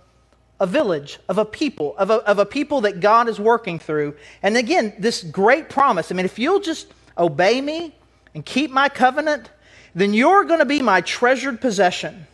a 0.59 0.67
village, 0.67 1.19
of 1.27 1.39
a 1.39 1.45
people, 1.45 1.97
of 1.97 2.11
a, 2.11 2.15
of 2.27 2.37
a 2.37 2.45
people 2.45 2.81
that 2.81 2.99
God 2.99 3.27
is 3.27 3.39
working 3.39 3.79
through. 3.79 4.15
And 4.43 4.55
again, 4.55 4.93
this 4.99 5.23
great 5.23 5.69
promise 5.69 6.11
I 6.11 6.15
mean, 6.15 6.25
if 6.25 6.37
you'll 6.37 6.59
just 6.59 6.87
obey 7.17 7.59
me 7.59 7.95
and 8.35 8.45
keep 8.45 8.69
my 8.69 8.87
covenant, 8.87 9.49
then 9.95 10.13
you're 10.13 10.43
going 10.43 10.59
to 10.59 10.65
be 10.65 10.81
my 10.81 11.01
treasured 11.01 11.59
possession. 11.61 12.27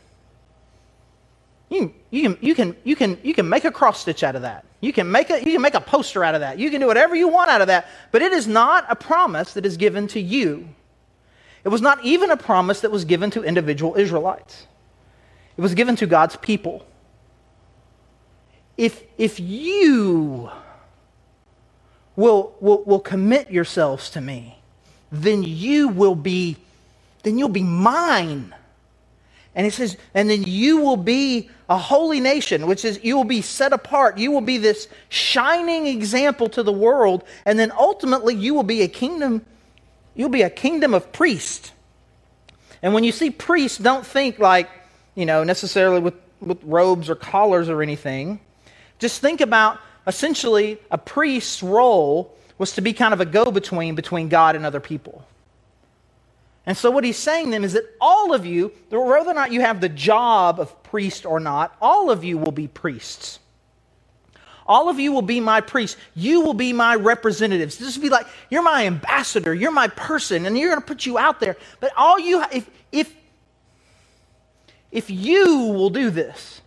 You, 1.69 1.93
you, 2.11 2.23
can, 2.23 2.37
you, 2.41 2.55
can, 2.55 2.75
you, 2.83 2.95
can, 2.95 3.17
you 3.23 3.33
can 3.33 3.47
make 3.47 3.65
a 3.65 3.71
cross 3.71 4.01
stitch 4.01 4.23
out 4.23 4.35
of 4.35 4.41
that. 4.43 4.65
You 4.81 4.93
can, 4.93 5.09
make 5.09 5.29
a, 5.29 5.39
you 5.39 5.53
can 5.53 5.61
make 5.61 5.73
a 5.73 5.81
poster 5.81 6.23
out 6.23 6.35
of 6.35 6.41
that. 6.41 6.59
You 6.59 6.69
can 6.69 6.81
do 6.81 6.87
whatever 6.87 7.15
you 7.15 7.29
want 7.29 7.49
out 7.49 7.61
of 7.61 7.67
that. 7.67 7.87
But 8.11 8.21
it 8.21 8.31
is 8.31 8.47
not 8.47 8.85
a 8.89 8.95
promise 8.95 9.53
that 9.53 9.65
is 9.65 9.77
given 9.77 10.07
to 10.09 10.19
you. 10.19 10.67
It 11.67 11.69
was 11.69 11.81
not 11.81 12.01
even 12.01 12.31
a 12.31 12.37
promise 12.37 12.79
that 12.79 12.91
was 12.91 13.03
given 13.03 13.29
to 13.31 13.43
individual 13.43 13.95
Israelites, 13.95 14.67
it 15.57 15.61
was 15.61 15.75
given 15.75 15.97
to 15.97 16.07
God's 16.07 16.37
people. 16.37 16.87
If, 18.77 19.03
if 19.17 19.37
you 19.37 20.49
will, 22.15 22.55
will, 22.61 22.83
will 22.85 23.01
commit 23.01 23.51
yourselves 23.51 24.09
to 24.11 24.21
me, 24.21 24.59
then 25.11 25.43
you 25.43 25.89
will 25.89 26.15
be 26.15 26.55
then 27.23 27.37
you'll 27.37 27.49
be 27.49 27.63
mine. 27.63 28.55
And 29.53 29.65
he 29.65 29.69
says, 29.69 29.97
and 30.13 30.29
then 30.29 30.43
you 30.43 30.77
will 30.77 30.95
be 30.95 31.49
a 31.67 31.77
holy 31.77 32.21
nation, 32.21 32.65
which 32.65 32.85
is 32.85 33.03
you 33.03 33.17
will 33.17 33.25
be 33.25 33.41
set 33.41 33.73
apart. 33.73 34.17
You 34.17 34.31
will 34.31 34.39
be 34.39 34.57
this 34.57 34.87
shining 35.09 35.87
example 35.87 36.47
to 36.49 36.63
the 36.63 36.71
world. 36.71 37.25
And 37.43 37.59
then 37.59 37.73
ultimately 37.77 38.35
you 38.35 38.53
will 38.53 38.63
be 38.63 38.83
a 38.83 38.87
kingdom, 38.87 39.45
you'll 40.17 40.27
be 40.27 40.41
a 40.41 40.49
kingdom 40.49 40.93
of 40.93 41.13
priests. 41.13 41.71
And 42.81 42.93
when 42.93 43.05
you 43.05 43.13
see 43.13 43.29
priests, 43.29 43.77
don't 43.77 44.05
think 44.05 44.39
like, 44.39 44.69
you 45.15 45.25
know, 45.25 45.45
necessarily 45.45 46.01
with, 46.01 46.15
with 46.41 46.61
robes 46.63 47.09
or 47.09 47.15
collars 47.15 47.69
or 47.69 47.81
anything. 47.81 48.41
Just 48.99 49.21
think 49.21 49.39
about 49.39 49.79
essentially 50.05 50.79
a 50.91 50.97
priest's 50.97 51.63
role 51.63 52.35
was 52.57 52.73
to 52.73 52.81
be 52.81 52.91
kind 52.91 53.13
of 53.13 53.21
a 53.21 53.25
go 53.25 53.51
between 53.51 53.95
between 53.95 54.27
God 54.27 54.55
and 54.55 54.65
other 54.65 54.79
people. 54.79 55.25
And 56.65 56.75
so, 56.75 56.91
what 56.91 57.03
he's 57.03 57.17
saying 57.17 57.51
then 57.51 57.63
is 57.63 57.73
that 57.73 57.85
all 58.01 58.33
of 58.33 58.45
you, 58.45 58.73
whether 58.89 59.29
or 59.29 59.33
not 59.33 59.51
you 59.53 59.61
have 59.61 59.79
the 59.79 59.89
job 59.89 60.59
of 60.59 60.83
priest 60.83 61.25
or 61.25 61.39
not, 61.39 61.75
all 61.81 62.09
of 62.09 62.23
you 62.23 62.37
will 62.37 62.51
be 62.51 62.67
priests. 62.67 63.39
All 64.67 64.89
of 64.89 64.99
you 64.99 65.11
will 65.13 65.21
be 65.21 65.39
my 65.39 65.61
priests. 65.61 65.97
You 66.13 66.41
will 66.41 66.53
be 66.53 66.73
my 66.73 66.95
representatives. 66.95 67.77
This 67.77 67.95
will 67.95 68.03
be 68.03 68.09
like, 68.09 68.27
you're 68.49 68.63
my 68.63 68.85
ambassador, 68.85 69.53
you're 69.53 69.71
my 69.71 69.87
person, 69.87 70.45
and 70.45 70.57
you're 70.57 70.69
going 70.69 70.81
to 70.81 70.85
put 70.85 71.05
you 71.05 71.17
out 71.17 71.39
there. 71.39 71.55
But 71.79 71.91
all 71.95 72.19
you, 72.19 72.43
if, 72.51 72.69
if, 72.91 73.13
if 74.91 75.09
you 75.09 75.57
will 75.57 75.89
do 75.89 76.09
this, 76.09 76.61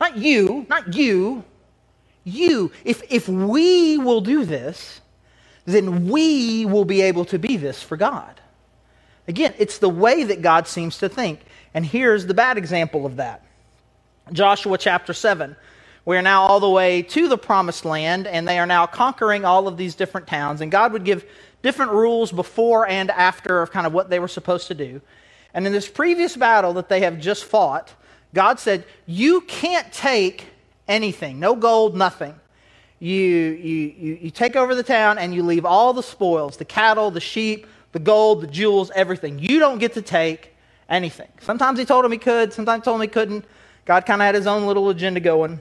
not 0.00 0.16
you, 0.16 0.64
not 0.68 0.94
you, 0.94 1.44
you, 2.24 2.70
if, 2.84 3.02
if 3.10 3.28
we 3.28 3.98
will 3.98 4.20
do 4.20 4.44
this, 4.44 5.00
then 5.64 6.08
we 6.08 6.64
will 6.66 6.84
be 6.84 7.02
able 7.02 7.24
to 7.26 7.38
be 7.38 7.56
this 7.56 7.82
for 7.82 7.96
God. 7.96 8.40
Again, 9.28 9.54
it's 9.58 9.78
the 9.78 9.88
way 9.88 10.24
that 10.24 10.42
God 10.42 10.66
seems 10.66 10.98
to 10.98 11.08
think. 11.08 11.40
And 11.74 11.84
here's 11.84 12.26
the 12.26 12.34
bad 12.34 12.58
example 12.58 13.06
of 13.06 13.16
that 13.16 13.42
Joshua 14.32 14.78
chapter 14.78 15.12
7. 15.12 15.56
We 16.10 16.16
are 16.16 16.22
now 16.22 16.42
all 16.42 16.58
the 16.58 16.68
way 16.68 17.02
to 17.02 17.28
the 17.28 17.38
promised 17.38 17.84
land, 17.84 18.26
and 18.26 18.48
they 18.48 18.58
are 18.58 18.66
now 18.66 18.84
conquering 18.84 19.44
all 19.44 19.68
of 19.68 19.76
these 19.76 19.94
different 19.94 20.26
towns. 20.26 20.60
And 20.60 20.68
God 20.68 20.92
would 20.92 21.04
give 21.04 21.24
different 21.62 21.92
rules 21.92 22.32
before 22.32 22.84
and 22.88 23.12
after 23.12 23.62
of 23.62 23.70
kind 23.70 23.86
of 23.86 23.92
what 23.92 24.10
they 24.10 24.18
were 24.18 24.26
supposed 24.26 24.66
to 24.66 24.74
do. 24.74 25.00
And 25.54 25.64
in 25.68 25.72
this 25.72 25.88
previous 25.88 26.36
battle 26.36 26.72
that 26.72 26.88
they 26.88 27.02
have 27.02 27.20
just 27.20 27.44
fought, 27.44 27.94
God 28.34 28.58
said, 28.58 28.86
You 29.06 29.42
can't 29.42 29.92
take 29.92 30.48
anything, 30.88 31.38
no 31.38 31.54
gold, 31.54 31.96
nothing. 31.96 32.34
You, 32.98 33.14
you, 33.14 33.94
you, 33.96 34.18
you 34.22 34.30
take 34.32 34.56
over 34.56 34.74
the 34.74 34.82
town 34.82 35.16
and 35.16 35.32
you 35.32 35.44
leave 35.44 35.64
all 35.64 35.92
the 35.92 36.02
spoils 36.02 36.56
the 36.56 36.64
cattle, 36.64 37.12
the 37.12 37.20
sheep, 37.20 37.68
the 37.92 38.00
gold, 38.00 38.40
the 38.40 38.48
jewels, 38.48 38.90
everything. 38.96 39.38
You 39.38 39.60
don't 39.60 39.78
get 39.78 39.92
to 39.94 40.02
take 40.02 40.56
anything. 40.88 41.28
Sometimes 41.40 41.78
he 41.78 41.84
told 41.84 42.04
him 42.04 42.10
he 42.10 42.18
could, 42.18 42.52
sometimes 42.52 42.80
he 42.80 42.84
told 42.86 42.96
him 42.96 43.02
he 43.02 43.06
couldn't. 43.06 43.44
God 43.84 44.06
kind 44.06 44.20
of 44.20 44.26
had 44.26 44.34
his 44.34 44.48
own 44.48 44.66
little 44.66 44.88
agenda 44.88 45.20
going. 45.20 45.60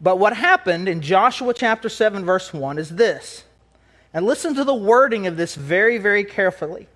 But 0.00 0.18
what 0.18 0.34
happened 0.34 0.88
in 0.88 1.02
Joshua 1.02 1.52
chapter 1.52 1.88
7, 1.88 2.24
verse 2.24 2.54
1 2.54 2.78
is 2.78 2.90
this. 2.90 3.44
And 4.14 4.26
listen 4.26 4.54
to 4.54 4.64
the 4.64 4.74
wording 4.74 5.26
of 5.26 5.36
this 5.36 5.54
very, 5.54 5.98
very 5.98 6.24
carefully. 6.24 6.88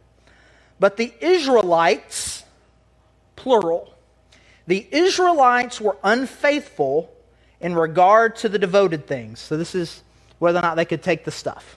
But 0.80 0.96
the 0.96 1.12
Israelites, 1.20 2.44
plural, 3.36 3.94
the 4.66 4.86
Israelites 4.90 5.80
were 5.80 5.96
unfaithful 6.02 7.10
in 7.60 7.74
regard 7.74 8.36
to 8.36 8.48
the 8.48 8.58
devoted 8.58 9.06
things. 9.06 9.38
So 9.38 9.56
this 9.56 9.74
is 9.74 10.02
whether 10.38 10.58
or 10.58 10.62
not 10.62 10.76
they 10.76 10.84
could 10.84 11.02
take 11.02 11.24
the 11.24 11.30
stuff. 11.30 11.76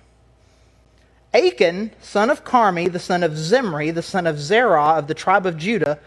Achan, 1.33 1.91
son 2.01 2.29
of 2.29 2.43
Carmi, 2.43 2.91
the 2.91 2.99
son 2.99 3.21
of 3.21 3.37
Zimri, 3.37 3.91
the 3.91 4.01
son 4.01 4.25
of 4.25 4.39
Zerah 4.39 4.97
of 4.97 5.07
the 5.07 5.13
tribe 5.13 5.45
of 5.45 5.57
Judah, 5.57 5.99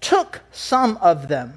took 0.00 0.40
some 0.52 0.96
of 0.98 1.28
them. 1.28 1.54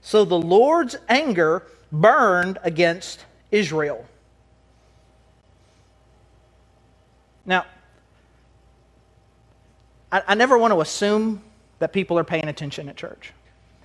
So 0.00 0.24
the 0.24 0.38
Lord's 0.38 0.96
anger 1.08 1.62
burned 2.00 2.58
against 2.62 3.24
Israel. 3.50 4.06
Now, 7.46 7.66
I, 10.10 10.22
I, 10.28 10.34
never 10.34 10.56
want 10.56 10.72
to 10.72 10.80
assume 10.80 11.42
that 11.78 11.92
people 11.92 12.18
are 12.18 12.24
paying 12.24 12.48
attention 12.48 12.88
at 12.88 12.96
church. 12.96 13.32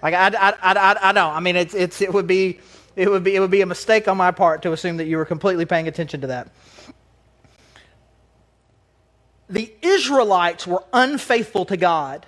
Like 0.01 0.13
I, 0.13 0.27
I, 0.27 0.55
I, 0.61 1.09
I 1.09 1.11
don't. 1.11 1.33
I 1.33 1.39
mean, 1.39 1.55
it's, 1.55 1.73
it's, 1.73 2.01
it 2.01 2.13
would 2.13 2.27
be 2.27 2.59
it 2.95 3.09
would 3.09 3.23
be 3.23 3.35
it 3.35 3.39
would 3.39 3.51
be 3.51 3.61
a 3.61 3.65
mistake 3.65 4.07
on 4.07 4.17
my 4.17 4.31
part 4.31 4.61
to 4.63 4.71
assume 4.71 4.97
that 4.97 5.05
you 5.05 5.17
were 5.17 5.25
completely 5.25 5.65
paying 5.65 5.87
attention 5.87 6.21
to 6.21 6.27
that 6.27 6.51
the 9.49 9.73
Israelites 9.81 10.67
were 10.67 10.83
unfaithful 10.93 11.65
to 11.65 11.75
God 11.75 12.25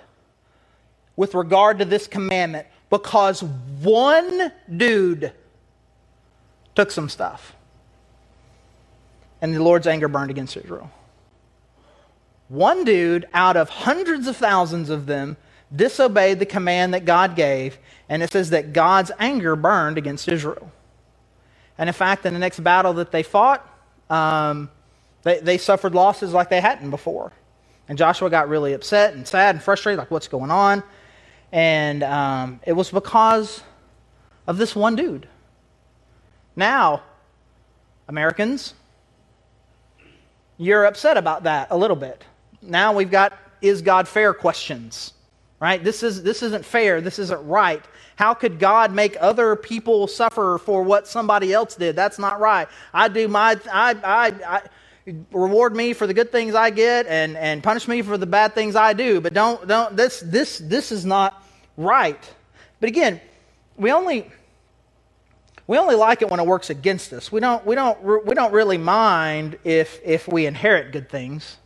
with 1.14 1.34
regard 1.34 1.78
to 1.78 1.84
this 1.84 2.06
commandment 2.06 2.66
because 2.90 3.42
one 3.42 4.52
dude 4.76 5.32
took 6.74 6.90
some 6.90 7.08
stuff. 7.08 7.54
And 9.40 9.54
the 9.54 9.62
Lord's 9.62 9.86
anger 9.86 10.08
burned 10.08 10.30
against 10.30 10.56
Israel. 10.56 10.90
One 12.48 12.84
dude 12.84 13.26
out 13.32 13.56
of 13.56 13.68
hundreds 13.68 14.26
of 14.26 14.36
thousands 14.36 14.90
of 14.90 15.06
them 15.06 15.36
disobeyed 15.74 16.38
the 16.38 16.46
command 16.46 16.92
that 16.94 17.04
God 17.04 17.34
gave, 17.34 17.78
and 18.08 18.22
it 18.22 18.30
says 18.30 18.50
that 18.50 18.72
God's 18.72 19.10
anger 19.18 19.56
burned 19.56 19.96
against 19.98 20.28
Israel. 20.28 20.70
And 21.78 21.88
in 21.88 21.94
fact, 21.94 22.26
in 22.26 22.34
the 22.34 22.38
next 22.38 22.60
battle 22.60 22.92
that 22.94 23.10
they 23.10 23.22
fought, 23.22 23.66
um, 24.10 24.70
they, 25.22 25.40
they 25.40 25.58
suffered 25.58 25.94
losses 25.94 26.32
like 26.32 26.50
they 26.50 26.60
hadn't 26.60 26.90
before. 26.90 27.32
And 27.88 27.96
Joshua 27.96 28.30
got 28.30 28.48
really 28.48 28.74
upset 28.74 29.14
and 29.14 29.26
sad 29.26 29.54
and 29.54 29.64
frustrated, 29.64 29.98
like, 29.98 30.10
what's 30.10 30.28
going 30.28 30.50
on? 30.50 30.82
And 31.50 32.02
um, 32.02 32.60
it 32.66 32.72
was 32.72 32.90
because 32.90 33.62
of 34.46 34.58
this 34.58 34.76
one 34.76 34.94
dude. 34.94 35.26
Now, 36.54 37.02
Americans, 38.08 38.74
you're 40.58 40.84
upset 40.84 41.16
about 41.16 41.44
that 41.44 41.68
a 41.70 41.76
little 41.76 41.96
bit. 41.96 42.24
Now 42.60 42.92
we've 42.92 43.10
got 43.10 43.36
is 43.60 43.80
God 43.80 44.08
fair 44.08 44.34
questions, 44.34 45.12
right? 45.60 45.82
This, 45.82 46.02
is, 46.02 46.22
this 46.22 46.42
isn't 46.42 46.64
fair. 46.64 47.00
This 47.00 47.18
isn't 47.18 47.46
right. 47.46 47.82
How 48.16 48.34
could 48.34 48.58
God 48.58 48.92
make 48.92 49.16
other 49.20 49.56
people 49.56 50.06
suffer 50.06 50.58
for 50.58 50.82
what 50.82 51.06
somebody 51.06 51.52
else 51.52 51.76
did? 51.76 51.96
That's 51.96 52.18
not 52.18 52.40
right. 52.40 52.68
I 52.92 53.08
do 53.08 53.28
my, 53.28 53.58
I, 53.72 53.96
I, 54.04 54.56
I 54.56 54.62
reward 55.32 55.74
me 55.74 55.92
for 55.92 56.06
the 56.06 56.14
good 56.14 56.30
things 56.30 56.54
I 56.54 56.70
get 56.70 57.06
and, 57.06 57.36
and 57.36 57.62
punish 57.62 57.88
me 57.88 58.02
for 58.02 58.18
the 58.18 58.26
bad 58.26 58.54
things 58.54 58.76
I 58.76 58.92
do. 58.92 59.20
But 59.20 59.32
don't, 59.32 59.66
don't, 59.66 59.96
this, 59.96 60.20
this, 60.20 60.58
this 60.58 60.92
is 60.92 61.04
not 61.04 61.42
right. 61.76 62.22
But 62.80 62.88
again, 62.88 63.20
we 63.76 63.92
only, 63.92 64.30
we 65.66 65.78
only 65.78 65.94
like 65.94 66.22
it 66.22 66.30
when 66.30 66.40
it 66.40 66.46
works 66.46 66.70
against 66.70 67.12
us. 67.12 67.30
We 67.30 67.40
don't, 67.40 67.64
we 67.64 67.74
don't, 67.74 68.02
we 68.26 68.34
don't 68.34 68.52
really 68.52 68.78
mind 68.78 69.58
if, 69.64 70.00
if 70.04 70.26
we 70.28 70.46
inherit 70.46 70.92
good 70.92 71.08
things. 71.08 71.56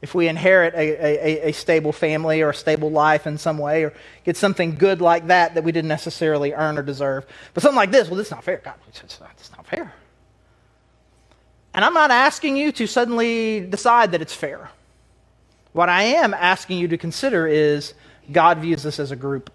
If 0.00 0.14
we 0.14 0.28
inherit 0.28 0.74
a, 0.74 0.78
a, 0.78 1.48
a 1.48 1.52
stable 1.52 1.92
family 1.92 2.40
or 2.42 2.50
a 2.50 2.54
stable 2.54 2.90
life 2.90 3.26
in 3.26 3.36
some 3.36 3.58
way 3.58 3.82
or 3.82 3.94
get 4.24 4.36
something 4.36 4.76
good 4.76 5.00
like 5.00 5.26
that 5.26 5.54
that 5.54 5.64
we 5.64 5.72
didn't 5.72 5.88
necessarily 5.88 6.52
earn 6.52 6.78
or 6.78 6.82
deserve. 6.82 7.26
But 7.52 7.62
something 7.64 7.76
like 7.76 7.90
this, 7.90 8.08
well, 8.08 8.16
this 8.16 8.28
is 8.28 8.30
not 8.30 8.44
fair. 8.44 8.60
God, 8.64 8.74
it's 8.88 9.20
not, 9.20 9.32
it's 9.36 9.50
not 9.50 9.66
fair. 9.66 9.92
And 11.74 11.84
I'm 11.84 11.94
not 11.94 12.10
asking 12.10 12.56
you 12.56 12.70
to 12.72 12.86
suddenly 12.86 13.60
decide 13.60 14.12
that 14.12 14.22
it's 14.22 14.34
fair. 14.34 14.70
What 15.72 15.88
I 15.88 16.02
am 16.04 16.32
asking 16.34 16.78
you 16.78 16.88
to 16.88 16.98
consider 16.98 17.46
is 17.46 17.94
God 18.30 18.58
views 18.58 18.86
us 18.86 19.00
as 19.00 19.10
a 19.10 19.16
group. 19.16 19.50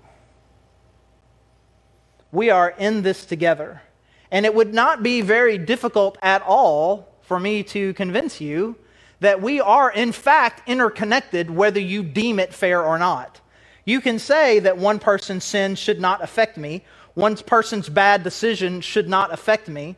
We 2.33 2.49
are 2.49 2.71
in 2.71 3.03
this 3.03 3.25
together. 3.25 3.83
And 4.31 4.45
it 4.45 4.55
would 4.55 4.73
not 4.73 5.03
be 5.03 5.21
very 5.21 5.59
difficult 5.59 6.17
at 6.23 6.41
all 6.41 7.13
for 7.21 7.39
me 7.39 7.61
to 7.63 7.93
convince 7.93 8.41
you 8.41 8.75
that 9.19 9.41
we 9.41 9.61
are, 9.61 9.91
in 9.91 10.11
fact, 10.11 10.67
interconnected, 10.67 11.51
whether 11.51 11.79
you 11.79 12.03
deem 12.03 12.39
it 12.39 12.51
fair 12.51 12.83
or 12.83 12.97
not. 12.97 13.39
You 13.85 14.01
can 14.01 14.17
say 14.17 14.59
that 14.59 14.79
one 14.79 14.97
person's 14.97 15.43
sin 15.43 15.75
should 15.75 16.01
not 16.01 16.23
affect 16.23 16.57
me, 16.57 16.83
one 17.13 17.37
person's 17.37 17.87
bad 17.87 18.23
decision 18.23 18.81
should 18.81 19.07
not 19.07 19.31
affect 19.31 19.67
me, 19.67 19.95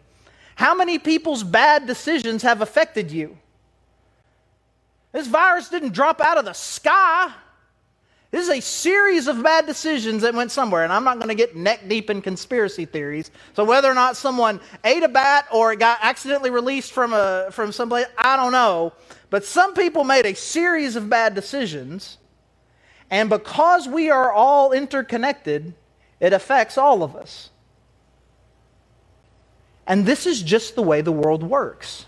how 0.56 0.76
many 0.76 1.00
people's 1.00 1.44
bad 1.44 1.88
decisions 1.88 2.44
have 2.44 2.62
affected 2.62 3.12
you? 3.12 3.38
This 5.14 5.28
virus 5.28 5.70
didn't 5.70 5.94
drop 5.94 6.20
out 6.20 6.38
of 6.38 6.44
the 6.44 6.54
sky. 6.54 7.32
This 8.36 8.50
is 8.50 8.58
a 8.58 8.60
series 8.60 9.28
of 9.30 9.42
bad 9.42 9.66
decisions 9.66 10.24
that 10.24 10.34
went 10.34 10.52
somewhere, 10.52 10.84
and 10.84 10.92
I'm 10.92 11.06
not 11.06 11.20
going 11.20 11.30
to 11.30 11.36
get 11.36 11.56
neck 11.56 11.88
deep 11.88 12.10
in 12.10 12.22
conspiracy 12.22 12.84
theories. 12.84 13.32
So 13.54 13.64
whether 13.64 13.90
or 13.90 13.94
not 13.94 14.18
someone 14.18 14.60
ate 14.84 15.04
a 15.04 15.08
bat 15.08 15.48
or 15.54 15.72
it 15.72 15.80
got 15.80 16.00
accidentally 16.02 16.50
released 16.50 16.92
from 16.92 17.14
a 17.14 17.48
from 17.52 17.72
someplace, 17.72 18.08
I 18.18 18.36
don't 18.36 18.52
know. 18.52 18.92
But 19.30 19.46
some 19.46 19.74
people 19.74 20.04
made 20.04 20.26
a 20.26 20.36
series 20.36 20.98
of 20.98 21.10
bad 21.10 21.34
decisions, 21.34 22.18
and 23.10 23.30
because 23.30 23.88
we 23.88 24.10
are 24.10 24.34
all 24.34 24.74
interconnected, 24.74 25.74
it 26.20 26.34
affects 26.34 26.78
all 26.78 27.04
of 27.04 27.16
us. 27.16 27.52
And 29.88 30.06
this 30.06 30.26
is 30.26 30.42
just 30.42 30.76
the 30.76 30.84
way 30.84 31.00
the 31.00 31.10
world 31.14 31.42
works. 31.42 32.06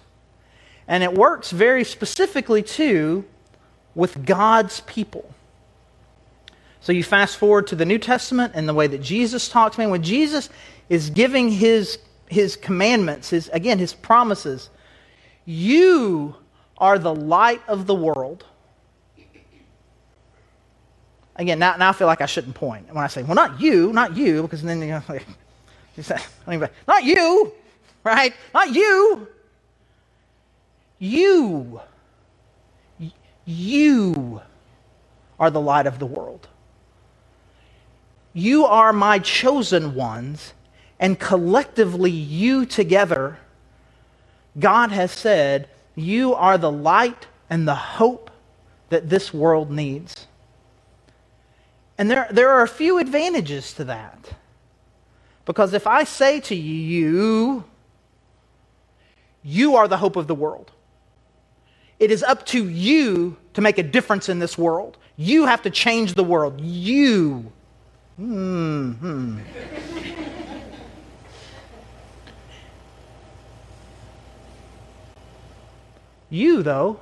And 0.90 1.06
it 1.06 1.14
works 1.14 1.52
very 1.52 1.86
specifically, 1.86 2.64
too, 2.64 3.24
with 3.96 4.26
God's 4.26 4.82
people. 4.82 5.34
So 6.88 6.94
you 6.94 7.04
fast 7.04 7.36
forward 7.36 7.68
to 7.68 7.76
the 7.76 7.84
New 7.84 7.98
Testament 7.98 8.54
and 8.56 8.66
the 8.66 8.74
way 8.74 8.88
that 8.88 9.02
Jesus 9.02 9.50
talks 9.50 9.76
to 9.76 9.82
me. 9.82 9.88
When 9.88 10.04
Jesus 10.04 10.50
is 10.88 11.10
giving 11.10 11.52
his, 11.52 12.00
his 12.30 12.56
commandments, 12.56 13.30
his, 13.30 13.50
again, 13.50 13.78
his 13.78 13.94
promises, 13.94 14.70
you 15.44 16.34
are 16.78 16.98
the 16.98 17.14
light 17.14 17.62
of 17.68 17.88
the 17.88 17.94
world. 17.94 18.46
Again, 21.36 21.60
now, 21.60 21.76
now 21.76 21.90
I 21.90 21.92
feel 21.92 22.08
like 22.08 22.22
I 22.22 22.26
shouldn't 22.26 22.56
point 22.56 22.88
when 22.88 23.04
I 23.04 23.08
say, 23.08 23.22
well, 23.22 23.36
not 23.36 23.60
you, 23.60 23.92
not 23.92 24.16
you, 24.16 24.44
because 24.44 24.64
then 24.64 24.80
you 24.80 24.88
know, 24.88 25.04
like, 25.10 25.26
not 26.88 27.04
you, 27.04 27.52
right? 28.06 28.34
Not 28.54 28.74
you. 28.74 29.28
You. 31.00 31.82
You 33.44 34.42
are 35.38 35.52
the 35.52 35.60
light 35.60 35.86
of 35.86 36.00
the 36.00 36.06
world. 36.06 36.48
You 38.38 38.68
are 38.68 38.94
my 38.94 39.18
chosen 39.18 39.96
ones, 39.96 40.54
and 41.00 41.20
collectively, 41.20 42.12
you 42.12 42.68
together, 42.68 43.40
God 44.60 44.92
has 44.92 45.12
said, 45.12 45.68
you 45.96 46.36
are 46.36 46.60
the 46.60 46.72
light 46.72 47.26
and 47.50 47.68
the 47.68 47.74
hope 47.74 48.30
that 48.90 49.10
this 49.10 49.34
world 49.34 49.72
needs. 49.72 50.28
And 51.98 52.12
there, 52.12 52.28
there 52.30 52.52
are 52.52 52.62
a 52.62 52.68
few 52.68 53.00
advantages 53.00 53.74
to 53.74 53.84
that. 53.86 54.34
Because 55.46 55.74
if 55.74 55.88
I 55.88 56.04
say 56.04 56.40
to 56.42 56.56
you, 56.56 57.64
you 59.42 59.76
are 59.76 59.88
the 59.88 59.98
hope 59.98 60.16
of 60.16 60.28
the 60.28 60.36
world. 60.36 60.70
It 61.98 62.12
is 62.12 62.22
up 62.22 62.46
to 62.48 62.70
you 62.70 63.38
to 63.56 63.62
make 63.62 63.80
a 63.80 63.84
difference 63.84 64.30
in 64.30 64.38
this 64.38 64.60
world. 64.60 64.96
You 65.16 65.48
have 65.48 65.64
to 65.64 65.72
change 65.72 66.14
the 66.14 66.24
world. 66.24 66.62
You. 66.62 67.52
Hmm. 68.18 69.38
you, 76.32 76.64
though, 76.64 77.00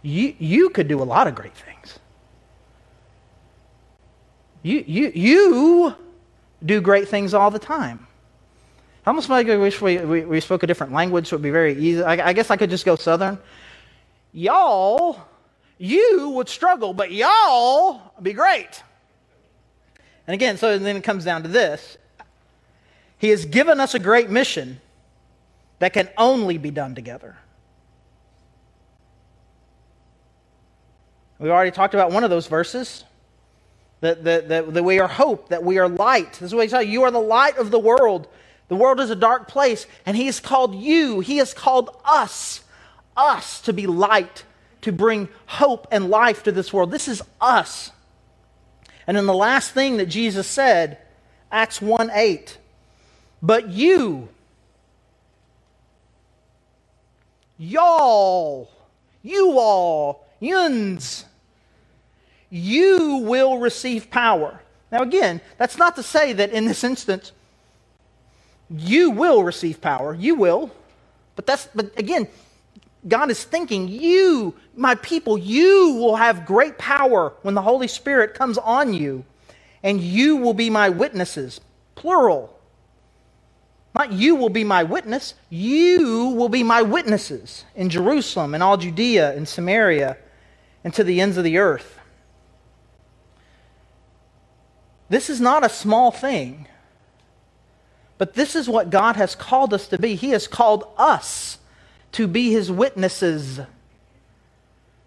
you, 0.00 0.34
you 0.38 0.70
could 0.70 0.88
do 0.88 1.02
a 1.02 1.04
lot 1.04 1.26
of 1.26 1.34
great 1.34 1.54
things. 1.54 1.98
You, 4.62 4.82
you, 4.86 5.12
you 5.14 5.94
do 6.64 6.80
great 6.80 7.08
things 7.08 7.34
all 7.34 7.50
the 7.50 7.58
time. 7.58 8.06
I 9.04 9.10
almost 9.10 9.28
like 9.28 9.48
I 9.48 9.56
wish 9.58 9.82
we, 9.82 9.98
we, 9.98 10.24
we, 10.24 10.40
spoke 10.40 10.62
a 10.62 10.66
different 10.66 10.92
language 10.92 11.26
so 11.26 11.34
it 11.34 11.38
would 11.38 11.42
be 11.42 11.50
very 11.50 11.74
easy. 11.78 12.02
I, 12.02 12.28
I 12.28 12.32
guess 12.32 12.50
I 12.50 12.56
could 12.56 12.70
just 12.70 12.86
go 12.86 12.96
Southern. 12.96 13.38
Y'all, 14.32 15.20
you 15.76 16.30
would 16.30 16.48
struggle, 16.48 16.94
but 16.94 17.12
y'all 17.12 18.12
be 18.22 18.32
great. 18.32 18.82
And 20.30 20.34
again, 20.36 20.58
so 20.58 20.78
then 20.78 20.94
it 20.94 21.02
comes 21.02 21.24
down 21.24 21.42
to 21.42 21.48
this 21.48 21.98
He 23.18 23.30
has 23.30 23.44
given 23.46 23.80
us 23.80 23.96
a 23.96 23.98
great 23.98 24.30
mission 24.30 24.80
that 25.80 25.92
can 25.92 26.08
only 26.16 26.56
be 26.56 26.70
done 26.70 26.94
together. 26.94 27.36
We've 31.40 31.50
already 31.50 31.72
talked 31.72 31.94
about 31.94 32.12
one 32.12 32.22
of 32.22 32.30
those 32.30 32.46
verses. 32.46 33.02
That, 34.02 34.22
that, 34.22 34.48
that, 34.50 34.72
that 34.72 34.84
we 34.84 35.00
are 35.00 35.08
hope, 35.08 35.48
that 35.48 35.64
we 35.64 35.78
are 35.80 35.88
light. 35.88 36.34
This 36.34 36.42
is 36.42 36.54
what 36.54 36.62
he 36.62 36.68
said. 36.68 36.82
You 36.82 37.02
are 37.02 37.10
the 37.10 37.18
light 37.18 37.58
of 37.58 37.72
the 37.72 37.80
world. 37.80 38.28
The 38.68 38.76
world 38.76 39.00
is 39.00 39.10
a 39.10 39.16
dark 39.16 39.48
place, 39.48 39.84
and 40.06 40.16
He 40.16 40.26
has 40.26 40.38
called 40.38 40.76
you, 40.76 41.18
He 41.18 41.38
has 41.38 41.52
called 41.52 41.90
us, 42.04 42.62
us 43.16 43.60
to 43.62 43.72
be 43.72 43.88
light, 43.88 44.44
to 44.82 44.92
bring 44.92 45.28
hope 45.46 45.88
and 45.90 46.08
life 46.08 46.44
to 46.44 46.52
this 46.52 46.72
world. 46.72 46.92
This 46.92 47.08
is 47.08 47.20
us. 47.40 47.90
And 49.10 49.16
then 49.16 49.26
the 49.26 49.34
last 49.34 49.72
thing 49.72 49.96
that 49.96 50.06
Jesus 50.06 50.46
said, 50.46 50.98
Acts 51.50 51.82
1 51.82 52.12
8, 52.14 52.58
but 53.42 53.68
you, 53.68 54.28
y'all, 57.58 58.70
you 59.24 59.58
all, 59.58 60.28
yuns, 60.38 61.24
you 62.50 63.16
will 63.16 63.58
receive 63.58 64.12
power. 64.12 64.60
Now, 64.92 65.02
again, 65.02 65.40
that's 65.58 65.76
not 65.76 65.96
to 65.96 66.04
say 66.04 66.32
that 66.34 66.52
in 66.52 66.66
this 66.66 66.84
instance, 66.84 67.32
you 68.70 69.10
will 69.10 69.42
receive 69.42 69.80
power. 69.80 70.14
You 70.14 70.36
will. 70.36 70.70
But 71.34 71.46
that's 71.46 71.68
but 71.74 71.98
again, 71.98 72.28
God 73.08 73.30
is 73.30 73.42
thinking, 73.44 73.88
you, 73.88 74.54
my 74.76 74.94
people, 74.96 75.38
you 75.38 75.94
will 75.94 76.16
have 76.16 76.46
great 76.46 76.78
power 76.78 77.32
when 77.42 77.54
the 77.54 77.62
Holy 77.62 77.88
Spirit 77.88 78.34
comes 78.34 78.58
on 78.58 78.92
you, 78.92 79.24
and 79.82 80.00
you 80.00 80.36
will 80.36 80.54
be 80.54 80.68
my 80.70 80.88
witnesses. 80.88 81.60
Plural. 81.94 82.56
Not 83.94 84.12
you 84.12 84.36
will 84.36 84.50
be 84.50 84.64
my 84.64 84.82
witness, 84.82 85.34
you 85.48 86.28
will 86.36 86.48
be 86.48 86.62
my 86.62 86.82
witnesses 86.82 87.64
in 87.74 87.90
Jerusalem 87.90 88.54
and 88.54 88.62
all 88.62 88.76
Judea 88.76 89.34
and 89.34 89.48
Samaria 89.48 90.16
and 90.84 90.94
to 90.94 91.02
the 91.02 91.20
ends 91.20 91.36
of 91.36 91.44
the 91.44 91.58
earth. 91.58 91.98
This 95.08 95.28
is 95.28 95.40
not 95.40 95.64
a 95.64 95.68
small 95.68 96.12
thing. 96.12 96.68
But 98.20 98.34
this 98.34 98.54
is 98.54 98.68
what 98.68 98.90
God 98.90 99.16
has 99.16 99.34
called 99.34 99.72
us 99.72 99.88
to 99.88 99.98
be. 99.98 100.14
He 100.14 100.30
has 100.30 100.46
called 100.46 100.84
us 100.98 101.56
to 102.12 102.26
be 102.26 102.50
His 102.50 102.70
witnesses. 102.70 103.60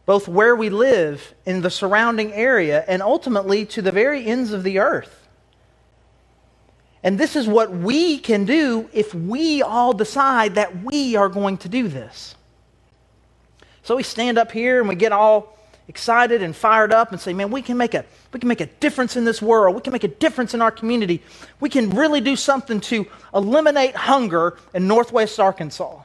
both 0.06 0.28
where 0.28 0.56
we 0.56 0.70
live, 0.70 1.34
in 1.46 1.62
the 1.62 1.70
surrounding 1.70 2.34
area, 2.34 2.84
and 2.88 3.02
ultimately 3.02 3.66
to 3.66 3.82
the 3.82 3.92
very 3.92 4.26
ends 4.26 4.52
of 4.52 4.64
the 4.64 4.80
earth. 4.80 5.28
And 7.02 7.18
this 7.18 7.36
is 7.36 7.48
what 7.48 7.72
we 7.72 8.18
can 8.20 8.46
do 8.46 8.90
if 8.94 9.14
we 9.14 9.62
all 9.62 9.94
decide 9.94 10.56
that 10.56 10.84
we 10.84 11.16
are 11.16 11.30
going 11.30 11.58
to 11.60 11.70
do 11.70 11.88
this. 11.88 12.36
So 13.84 13.96
we 13.98 14.04
stand 14.04 14.38
up 14.38 14.52
here 14.52 14.80
and 14.80 14.88
we 14.88 14.96
get 14.96 15.12
all 15.12 15.58
excited 15.90 16.42
and 16.42 16.56
fired 16.56 16.94
up 16.94 17.12
and 17.12 17.20
say, 17.20 17.34
man, 17.34 17.52
we 17.52 17.62
can 17.62 17.76
make 17.76 17.94
a, 17.94 18.06
we 18.32 18.40
can 18.40 18.48
make 18.48 18.62
a 18.62 18.66
difference 18.66 19.18
in 19.18 19.26
this 19.26 19.42
world. 19.42 19.76
We 19.76 19.82
can 19.82 19.92
make 19.92 20.06
a 20.06 20.10
difference 20.10 20.54
in 20.54 20.62
our 20.62 20.72
community. 20.72 21.22
We 21.60 21.70
can 21.70 21.90
really 21.90 22.22
do 22.22 22.38
something 22.38 22.80
to 22.82 23.06
eliminate 23.34 23.96
hunger 23.96 24.58
in 24.74 24.88
Northwest 24.88 25.40
Arkansas. 25.40 26.02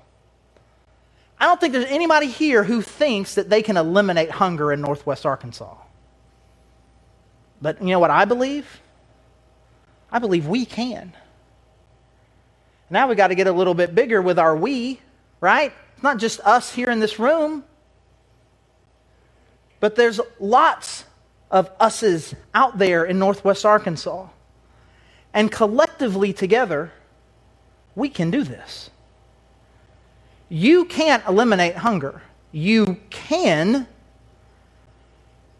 I 1.40 1.46
don't 1.46 1.60
think 1.60 1.72
there's 1.72 1.86
anybody 1.86 2.26
here 2.26 2.64
who 2.64 2.82
thinks 2.82 3.36
that 3.36 3.48
they 3.48 3.62
can 3.62 3.76
eliminate 3.76 4.30
hunger 4.30 4.72
in 4.72 4.80
Northwest 4.80 5.24
Arkansas. 5.24 5.76
But 7.62 7.80
you 7.80 7.88
know 7.88 7.98
what 8.00 8.10
I 8.10 8.24
believe? 8.24 8.80
I 10.10 10.18
believe 10.18 10.46
we 10.46 10.64
can. 10.64 11.12
Now 12.90 13.08
we 13.08 13.14
got 13.14 13.28
to 13.28 13.34
get 13.34 13.46
a 13.46 13.52
little 13.52 13.74
bit 13.74 13.94
bigger 13.94 14.22
with 14.22 14.38
our 14.38 14.56
we, 14.56 15.00
right? 15.40 15.72
It's 15.94 16.02
not 16.02 16.18
just 16.18 16.40
us 16.40 16.72
here 16.72 16.90
in 16.90 17.00
this 17.00 17.18
room. 17.18 17.64
But 19.80 19.94
there's 19.96 20.20
lots 20.40 21.04
of 21.50 21.70
us's 21.78 22.34
out 22.54 22.78
there 22.78 23.04
in 23.04 23.18
Northwest 23.18 23.64
Arkansas. 23.64 24.28
And 25.32 25.52
collectively 25.52 26.32
together, 26.32 26.92
we 27.94 28.08
can 28.08 28.30
do 28.30 28.42
this. 28.42 28.90
You 30.48 30.84
can't 30.86 31.26
eliminate 31.26 31.76
hunger. 31.76 32.22
You 32.52 32.96
can 33.10 33.86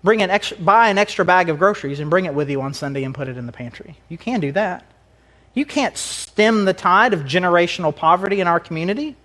bring 0.03 0.23
an 0.23 0.41
buy 0.61 0.89
an 0.89 0.99
extra 0.99 1.25
bag 1.25 1.49
of 1.49 1.59
groceries 1.59 2.01
and 2.01 2.09
bring 2.09 2.25
it 2.25 2.35
with 2.35 2.49
you 2.49 2.61
on 2.63 2.73
Sunday 2.73 3.05
and 3.05 3.15
put 3.15 3.29
it 3.29 3.37
in 3.37 3.47
the 3.47 3.53
pantry. 3.53 3.97
You 4.09 4.17
can 4.17 4.41
do 4.41 4.53
that. 4.53 4.85
You 5.55 5.67
can't 5.67 5.97
stem 5.97 6.65
the 6.65 6.73
tide 6.73 7.13
of 7.13 7.21
generational 7.21 7.95
poverty 7.95 8.41
in 8.41 8.47
our 8.47 8.61
community. 8.61 9.17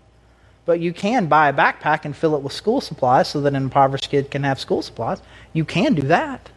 But 0.65 0.79
you 0.79 0.93
can 0.93 1.27
buy 1.27 1.49
a 1.49 1.53
backpack 1.53 2.05
and 2.05 2.15
fill 2.15 2.35
it 2.35 2.41
with 2.41 2.53
school 2.53 2.79
supplies 2.79 3.27
so 3.27 3.41
that 3.41 3.49
an 3.49 3.55
impoverished 3.63 4.09
kid 4.09 4.31
can 4.31 4.43
have 4.43 4.59
school 4.59 4.81
supplies. 4.81 5.21
You 5.51 5.65
can 5.65 5.93
do 5.93 6.03
that. 6.03 6.49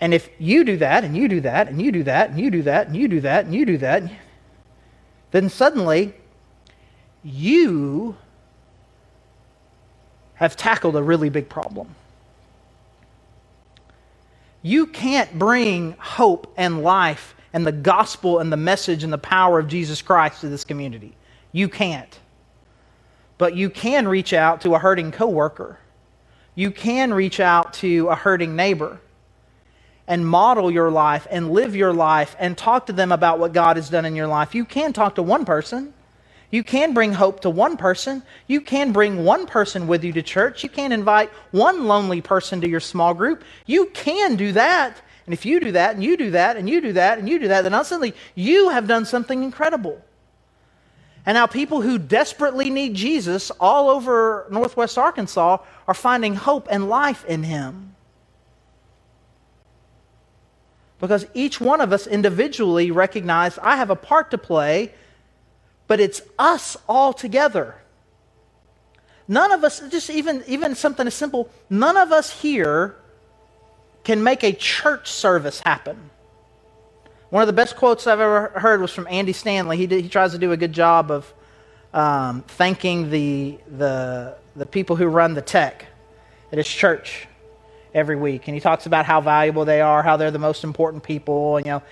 And 0.00 0.12
if 0.12 0.28
you 0.38 0.64
do 0.64 0.76
that, 0.78 1.04
and 1.04 1.16
you 1.16 1.28
do 1.28 1.40
that, 1.42 1.68
and 1.68 1.80
you 1.80 1.90
do 1.92 2.02
that, 2.02 2.30
and 2.30 2.38
you 2.38 2.50
do 2.50 2.62
that, 2.62 2.88
and 2.88 2.96
you 2.96 3.08
do 3.08 3.20
that, 3.20 3.46
and 3.46 3.54
you 3.54 3.64
do 3.64 3.78
that, 3.78 4.10
then 5.30 5.48
suddenly 5.48 6.14
you 7.26 8.16
have 10.34 10.56
tackled 10.56 10.94
a 10.96 11.02
really 11.02 11.28
big 11.28 11.48
problem. 11.48 11.94
You 14.62 14.86
can't 14.86 15.38
bring 15.38 15.96
hope 15.98 16.52
and 16.56 16.82
life 16.82 17.34
and 17.52 17.66
the 17.66 17.72
gospel 17.72 18.38
and 18.38 18.52
the 18.52 18.56
message 18.56 19.02
and 19.02 19.12
the 19.12 19.18
power 19.18 19.58
of 19.58 19.66
Jesus 19.68 20.02
Christ 20.02 20.42
to 20.42 20.48
this 20.48 20.64
community. 20.64 21.14
You 21.52 21.68
can't. 21.68 22.18
But 23.38 23.56
you 23.56 23.70
can 23.70 24.06
reach 24.06 24.32
out 24.32 24.60
to 24.62 24.74
a 24.74 24.78
hurting 24.78 25.10
coworker. 25.10 25.78
You 26.54 26.70
can 26.70 27.12
reach 27.12 27.40
out 27.40 27.74
to 27.74 28.08
a 28.08 28.14
hurting 28.14 28.54
neighbor 28.56 29.00
and 30.06 30.26
model 30.26 30.70
your 30.70 30.90
life 30.90 31.26
and 31.30 31.50
live 31.50 31.74
your 31.74 31.92
life 31.92 32.36
and 32.38 32.56
talk 32.56 32.86
to 32.86 32.92
them 32.92 33.10
about 33.10 33.38
what 33.38 33.52
God 33.52 33.76
has 33.76 33.90
done 33.90 34.04
in 34.04 34.14
your 34.14 34.28
life. 34.28 34.54
You 34.54 34.64
can 34.64 34.92
talk 34.92 35.16
to 35.16 35.22
one 35.22 35.44
person. 35.44 35.92
You 36.50 36.62
can 36.62 36.94
bring 36.94 37.12
hope 37.12 37.40
to 37.40 37.50
one 37.50 37.76
person. 37.76 38.22
You 38.46 38.60
can 38.60 38.92
bring 38.92 39.24
one 39.24 39.46
person 39.46 39.86
with 39.86 40.04
you 40.04 40.12
to 40.12 40.22
church. 40.22 40.62
You 40.62 40.68
can 40.68 40.92
invite 40.92 41.30
one 41.50 41.86
lonely 41.86 42.20
person 42.20 42.60
to 42.60 42.68
your 42.68 42.80
small 42.80 43.14
group. 43.14 43.42
You 43.66 43.86
can 43.86 44.36
do 44.36 44.52
that. 44.52 45.00
And 45.26 45.32
if 45.32 45.44
you 45.44 45.58
do 45.58 45.72
that, 45.72 45.94
and 45.96 46.04
you 46.04 46.16
do 46.16 46.30
that, 46.30 46.56
and 46.56 46.70
you 46.70 46.80
do 46.80 46.92
that, 46.92 47.18
and 47.18 47.28
you 47.28 47.40
do 47.40 47.48
that, 47.48 47.62
then 47.62 47.84
suddenly 47.84 48.14
you 48.36 48.68
have 48.68 48.86
done 48.86 49.04
something 49.04 49.42
incredible. 49.42 50.00
And 51.26 51.34
now 51.34 51.48
people 51.48 51.80
who 51.82 51.98
desperately 51.98 52.70
need 52.70 52.94
Jesus 52.94 53.50
all 53.58 53.90
over 53.90 54.46
Northwest 54.48 54.96
Arkansas 54.96 55.58
are 55.88 55.94
finding 55.94 56.36
hope 56.36 56.68
and 56.70 56.88
life 56.88 57.24
in 57.24 57.42
him. 57.42 57.96
Because 61.00 61.26
each 61.34 61.60
one 61.60 61.80
of 61.80 61.92
us 61.92 62.06
individually 62.06 62.92
recognize 62.92 63.58
I 63.58 63.76
have 63.76 63.90
a 63.90 63.96
part 63.96 64.30
to 64.30 64.38
play, 64.38 64.94
but 65.86 66.00
it's 66.00 66.20
us 66.38 66.76
all 66.88 67.12
together. 67.12 67.76
None 69.28 69.52
of 69.52 69.64
us, 69.64 69.80
just 69.90 70.10
even, 70.10 70.44
even 70.46 70.74
something 70.74 71.06
as 71.06 71.14
simple, 71.14 71.50
none 71.68 71.96
of 71.96 72.12
us 72.12 72.40
here 72.40 72.96
can 74.04 74.22
make 74.22 74.44
a 74.44 74.52
church 74.52 75.10
service 75.10 75.60
happen. 75.60 76.10
One 77.30 77.42
of 77.42 77.48
the 77.48 77.52
best 77.52 77.76
quotes 77.76 78.06
I've 78.06 78.20
ever 78.20 78.52
heard 78.54 78.80
was 78.80 78.92
from 78.92 79.08
Andy 79.10 79.32
Stanley. 79.32 79.76
He, 79.76 79.86
did, 79.86 80.02
he 80.02 80.08
tries 80.08 80.32
to 80.32 80.38
do 80.38 80.52
a 80.52 80.56
good 80.56 80.72
job 80.72 81.10
of 81.10 81.34
um, 81.92 82.42
thanking 82.42 83.10
the, 83.10 83.58
the, 83.66 84.36
the 84.54 84.66
people 84.66 84.94
who 84.94 85.06
run 85.06 85.34
the 85.34 85.42
tech 85.42 85.86
at 86.52 86.58
his 86.58 86.68
church 86.68 87.26
every 87.92 88.14
week. 88.14 88.46
And 88.46 88.54
he 88.54 88.60
talks 88.60 88.86
about 88.86 89.06
how 89.06 89.20
valuable 89.20 89.64
they 89.64 89.80
are, 89.80 90.04
how 90.04 90.16
they're 90.16 90.30
the 90.30 90.38
most 90.38 90.62
important 90.62 91.02
people, 91.02 91.56
and, 91.56 91.66
you 91.66 91.72
know. 91.72 91.82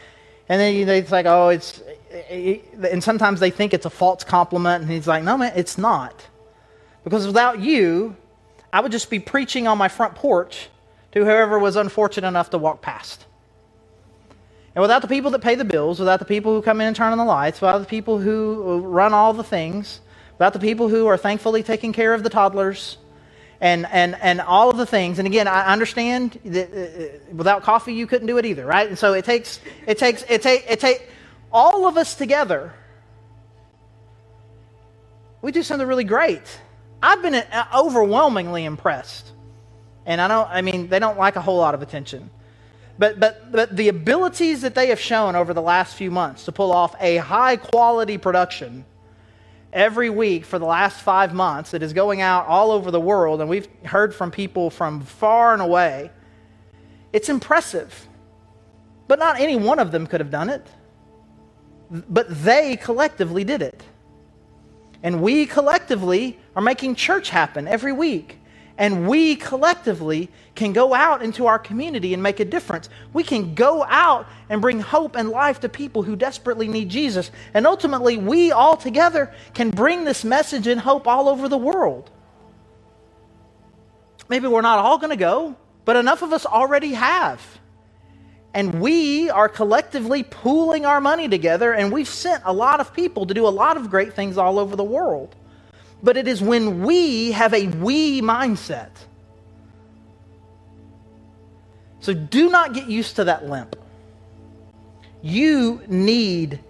And 0.49 0.61
then 0.61 0.89
it's 0.89 1.11
like, 1.11 1.27
oh, 1.27 1.49
it's, 1.49 1.83
Eh, 2.15 2.59
and 2.91 3.03
sometimes 3.03 3.41
they 3.41 3.51
think 3.51 3.75
it's 3.75 3.87
a 3.87 3.91
false 3.91 4.25
compliment. 4.25 4.83
And 4.83 4.91
he's 4.91 5.07
like, 5.07 5.25
no, 5.25 5.37
man, 5.37 5.53
it's 5.57 5.77
not. 5.77 6.27
Because 7.03 7.27
without 7.27 7.61
you, 7.61 8.17
I 8.73 8.81
would 8.81 8.93
just 8.93 9.11
be 9.11 9.19
preaching 9.19 9.67
on 9.67 9.79
my 9.79 9.89
front 9.89 10.15
porch 10.15 10.69
to 11.13 11.21
whoever 11.25 11.59
was 11.59 11.77
unfortunate 11.77 12.27
enough 12.27 12.51
to 12.51 12.59
walk 12.59 12.83
past. 12.83 13.27
And 14.75 14.83
without 14.83 15.03
the 15.03 15.09
people 15.09 15.31
that 15.33 15.41
pay 15.41 15.55
the 15.55 15.65
bills, 15.65 16.01
without 16.01 16.19
the 16.19 16.25
people 16.25 16.55
who 16.55 16.63
come 16.63 16.81
in 16.81 16.89
and 16.89 16.97
turn 16.97 17.13
on 17.13 17.19
the 17.19 17.25
lights, 17.25 17.61
without 17.61 17.79
the 17.79 17.87
people 17.87 18.19
who 18.19 18.65
uh, 18.67 18.77
run 18.79 19.15
all 19.15 19.33
the 19.33 19.45
things, 19.45 20.01
without 20.33 20.53
the 20.53 20.59
people 20.59 20.89
who 20.89 21.07
are 21.07 21.17
thankfully 21.17 21.63
taking 21.63 21.93
care 21.93 22.13
of 22.15 22.25
the 22.25 22.31
toddlers, 22.31 22.99
and, 23.61 23.87
and, 23.93 24.17
and 24.21 24.41
all 24.41 24.71
of 24.71 24.77
the 24.77 24.87
things. 24.87 25.21
And 25.21 25.27
again, 25.27 25.47
I 25.47 25.73
understand 25.73 26.41
that 26.45 26.73
uh, 26.73 27.05
uh 27.05 27.35
without 27.35 27.63
coffee 27.63 27.95
you 27.95 28.07
couldn't 28.07 28.27
do 28.27 28.37
it 28.39 28.45
either, 28.45 28.67
right? 28.67 28.89
And 28.89 28.99
so 28.99 29.13
it 29.13 29.25
takes, 29.25 29.61
it 29.87 29.97
takes, 29.99 30.25
it 30.29 30.43
takes, 30.43 30.65
it 30.69 30.81
take 30.81 31.09
all 31.55 31.87
of 31.87 31.97
us 31.97 32.17
together. 32.17 32.75
We 35.41 35.53
do 35.53 35.63
something 35.63 35.87
really 35.87 36.05
great. 36.05 36.43
I've 37.03 37.23
been 37.23 37.35
uh, 37.35 37.67
overwhelmingly 37.75 38.65
impressed. 38.65 39.31
And 40.05 40.21
I 40.21 40.29
don't, 40.29 40.49
I 40.51 40.63
mean, 40.63 40.89
they 40.89 40.99
don't 40.99 41.17
like 41.17 41.37
a 41.37 41.41
whole 41.41 41.59
lot 41.59 41.75
of 41.75 41.81
attention. 41.81 42.29
But, 42.99 43.21
but, 43.21 43.53
but 43.53 43.77
the 43.77 43.89
abilities 43.89 44.63
that 44.63 44.75
they 44.75 44.89
have 44.89 45.01
shown 45.01 45.37
over 45.37 45.55
the 45.55 45.63
last 45.63 45.97
few 45.97 46.11
months 46.11 46.45
to 46.45 46.53
pull 46.53 46.73
off 46.73 46.95
a 47.01 47.17
high 47.19 47.57
quality 47.57 48.19
production 48.19 48.85
every 49.73 50.11
week 50.11 50.45
for 50.45 50.59
the 50.59 50.65
last 50.67 51.01
five 51.01 51.35
months 51.35 51.73
that 51.73 51.83
is 51.83 51.93
going 51.93 52.21
out 52.21 52.47
all 52.47 52.71
over 52.71 52.91
the 52.91 53.01
world, 53.01 53.41
and 53.41 53.51
we've 53.51 53.69
heard 53.85 54.15
from 54.15 54.31
people 54.31 54.71
from 54.71 55.01
far 55.01 55.53
and 55.53 55.61
away, 55.61 56.11
it's 57.13 57.29
impressive. 57.29 58.07
But 59.09 59.19
not 59.19 59.41
any 59.41 59.57
one 59.57 59.81
of 59.81 59.91
them 59.91 60.07
could 60.07 60.21
have 60.21 60.31
done 60.31 60.49
it. 60.49 60.67
But 61.95 62.27
they 62.43 62.77
collectively 62.77 63.45
did 63.45 63.63
it. 63.63 63.83
And 65.03 65.23
we 65.23 65.47
collectively 65.47 66.39
are 66.57 66.63
making 66.63 66.97
church 66.97 67.31
happen 67.31 67.69
every 67.69 67.93
week. 67.93 68.39
And 68.77 69.07
we 69.07 69.37
collectively 69.37 70.29
can 70.57 70.73
go 70.73 70.93
out 70.95 71.23
into 71.23 71.47
our 71.47 71.61
community 71.61 72.13
and 72.13 72.21
make 72.23 72.41
a 72.41 72.45
difference. 72.45 72.89
We 73.13 73.23
can 73.23 73.55
go 73.55 73.85
out 73.85 74.27
and 74.49 74.61
bring 74.61 74.81
hope 74.81 75.15
and 75.15 75.29
life 75.29 75.61
to 75.61 75.69
people 75.69 76.03
who 76.03 76.17
desperately 76.17 76.67
need 76.67 76.89
Jesus. 76.89 77.31
And 77.53 77.67
ultimately, 77.67 78.17
we 78.17 78.51
all 78.51 78.77
together 78.77 79.33
can 79.53 79.71
bring 79.71 80.05
this 80.05 80.25
message 80.25 80.67
and 80.67 80.81
hope 80.81 81.07
all 81.07 81.29
over 81.29 81.49
the 81.49 81.59
world. 81.59 82.11
Maybe 84.29 84.49
we're 84.49 84.63
not 84.63 84.81
all 84.81 84.99
going 84.99 85.11
to 85.11 85.17
go, 85.17 85.55
but 85.85 85.95
enough 85.95 86.23
of 86.23 86.33
us 86.33 86.45
already 86.45 86.95
have. 86.95 87.41
And 88.55 88.81
we 88.81 89.31
are 89.31 89.49
collectively 89.49 90.23
pooling 90.23 90.87
our 90.87 91.01
money 91.01 91.29
together, 91.29 91.75
and 91.75 91.93
we've 91.93 92.09
sent 92.09 92.43
a 92.47 92.53
lot 92.53 92.81
of 92.81 92.95
people 92.95 93.27
to 93.27 93.35
do 93.35 93.47
a 93.47 93.51
lot 93.51 93.77
of 93.77 93.91
great 93.91 94.15
things 94.15 94.39
all 94.39 94.59
over 94.59 94.77
the 94.77 94.85
world 94.85 95.35
but 96.05 96.19
it 96.19 96.29
is 96.29 96.43
when 96.43 96.83
we 96.85 97.33
have 97.33 97.55
a 97.55 97.67
we 97.69 98.21
mindset. 98.21 98.91
So 102.01 102.13
do 102.13 102.51
not 102.51 102.75
get 102.75 102.89
used 102.89 103.17
to 103.17 103.25
that 103.25 103.47
limp. 103.49 103.75
You 105.23 105.81
need 105.89 106.61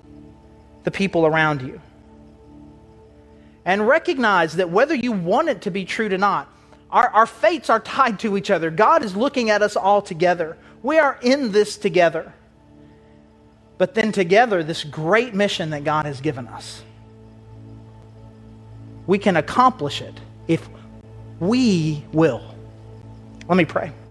the 0.84 0.92
people 0.92 1.26
around 1.26 1.62
you. 1.62 1.80
And 3.64 3.88
recognize 3.88 4.54
that 4.56 4.70
whether 4.70 4.94
you 4.94 5.10
want 5.10 5.48
it 5.48 5.62
to 5.62 5.72
be 5.72 5.84
true 5.84 6.06
or 6.06 6.18
not, 6.18 6.48
our, 6.90 7.08
our 7.08 7.26
fates 7.26 7.68
are 7.70 7.80
tied 7.80 8.20
to 8.20 8.36
each 8.36 8.50
other. 8.50 8.70
God 8.70 9.02
is 9.02 9.16
looking 9.16 9.50
at 9.50 9.62
us 9.62 9.74
all 9.74 10.00
together. 10.00 10.56
We 10.84 11.00
are 11.00 11.18
in 11.20 11.50
this 11.50 11.76
together. 11.76 12.32
But 13.78 13.96
then 13.96 14.12
together, 14.12 14.62
this 14.62 14.84
great 14.84 15.34
mission 15.34 15.70
that 15.70 15.82
God 15.82 16.06
has 16.06 16.20
given 16.20 16.46
us 16.46 16.84
we 19.06 19.18
can 19.18 19.36
accomplish 19.36 20.00
it 20.00 20.18
if 20.48 20.68
we 21.40 22.04
will. 22.12 22.42
Let 23.48 23.56
me 23.56 23.64
pray. 23.64 23.92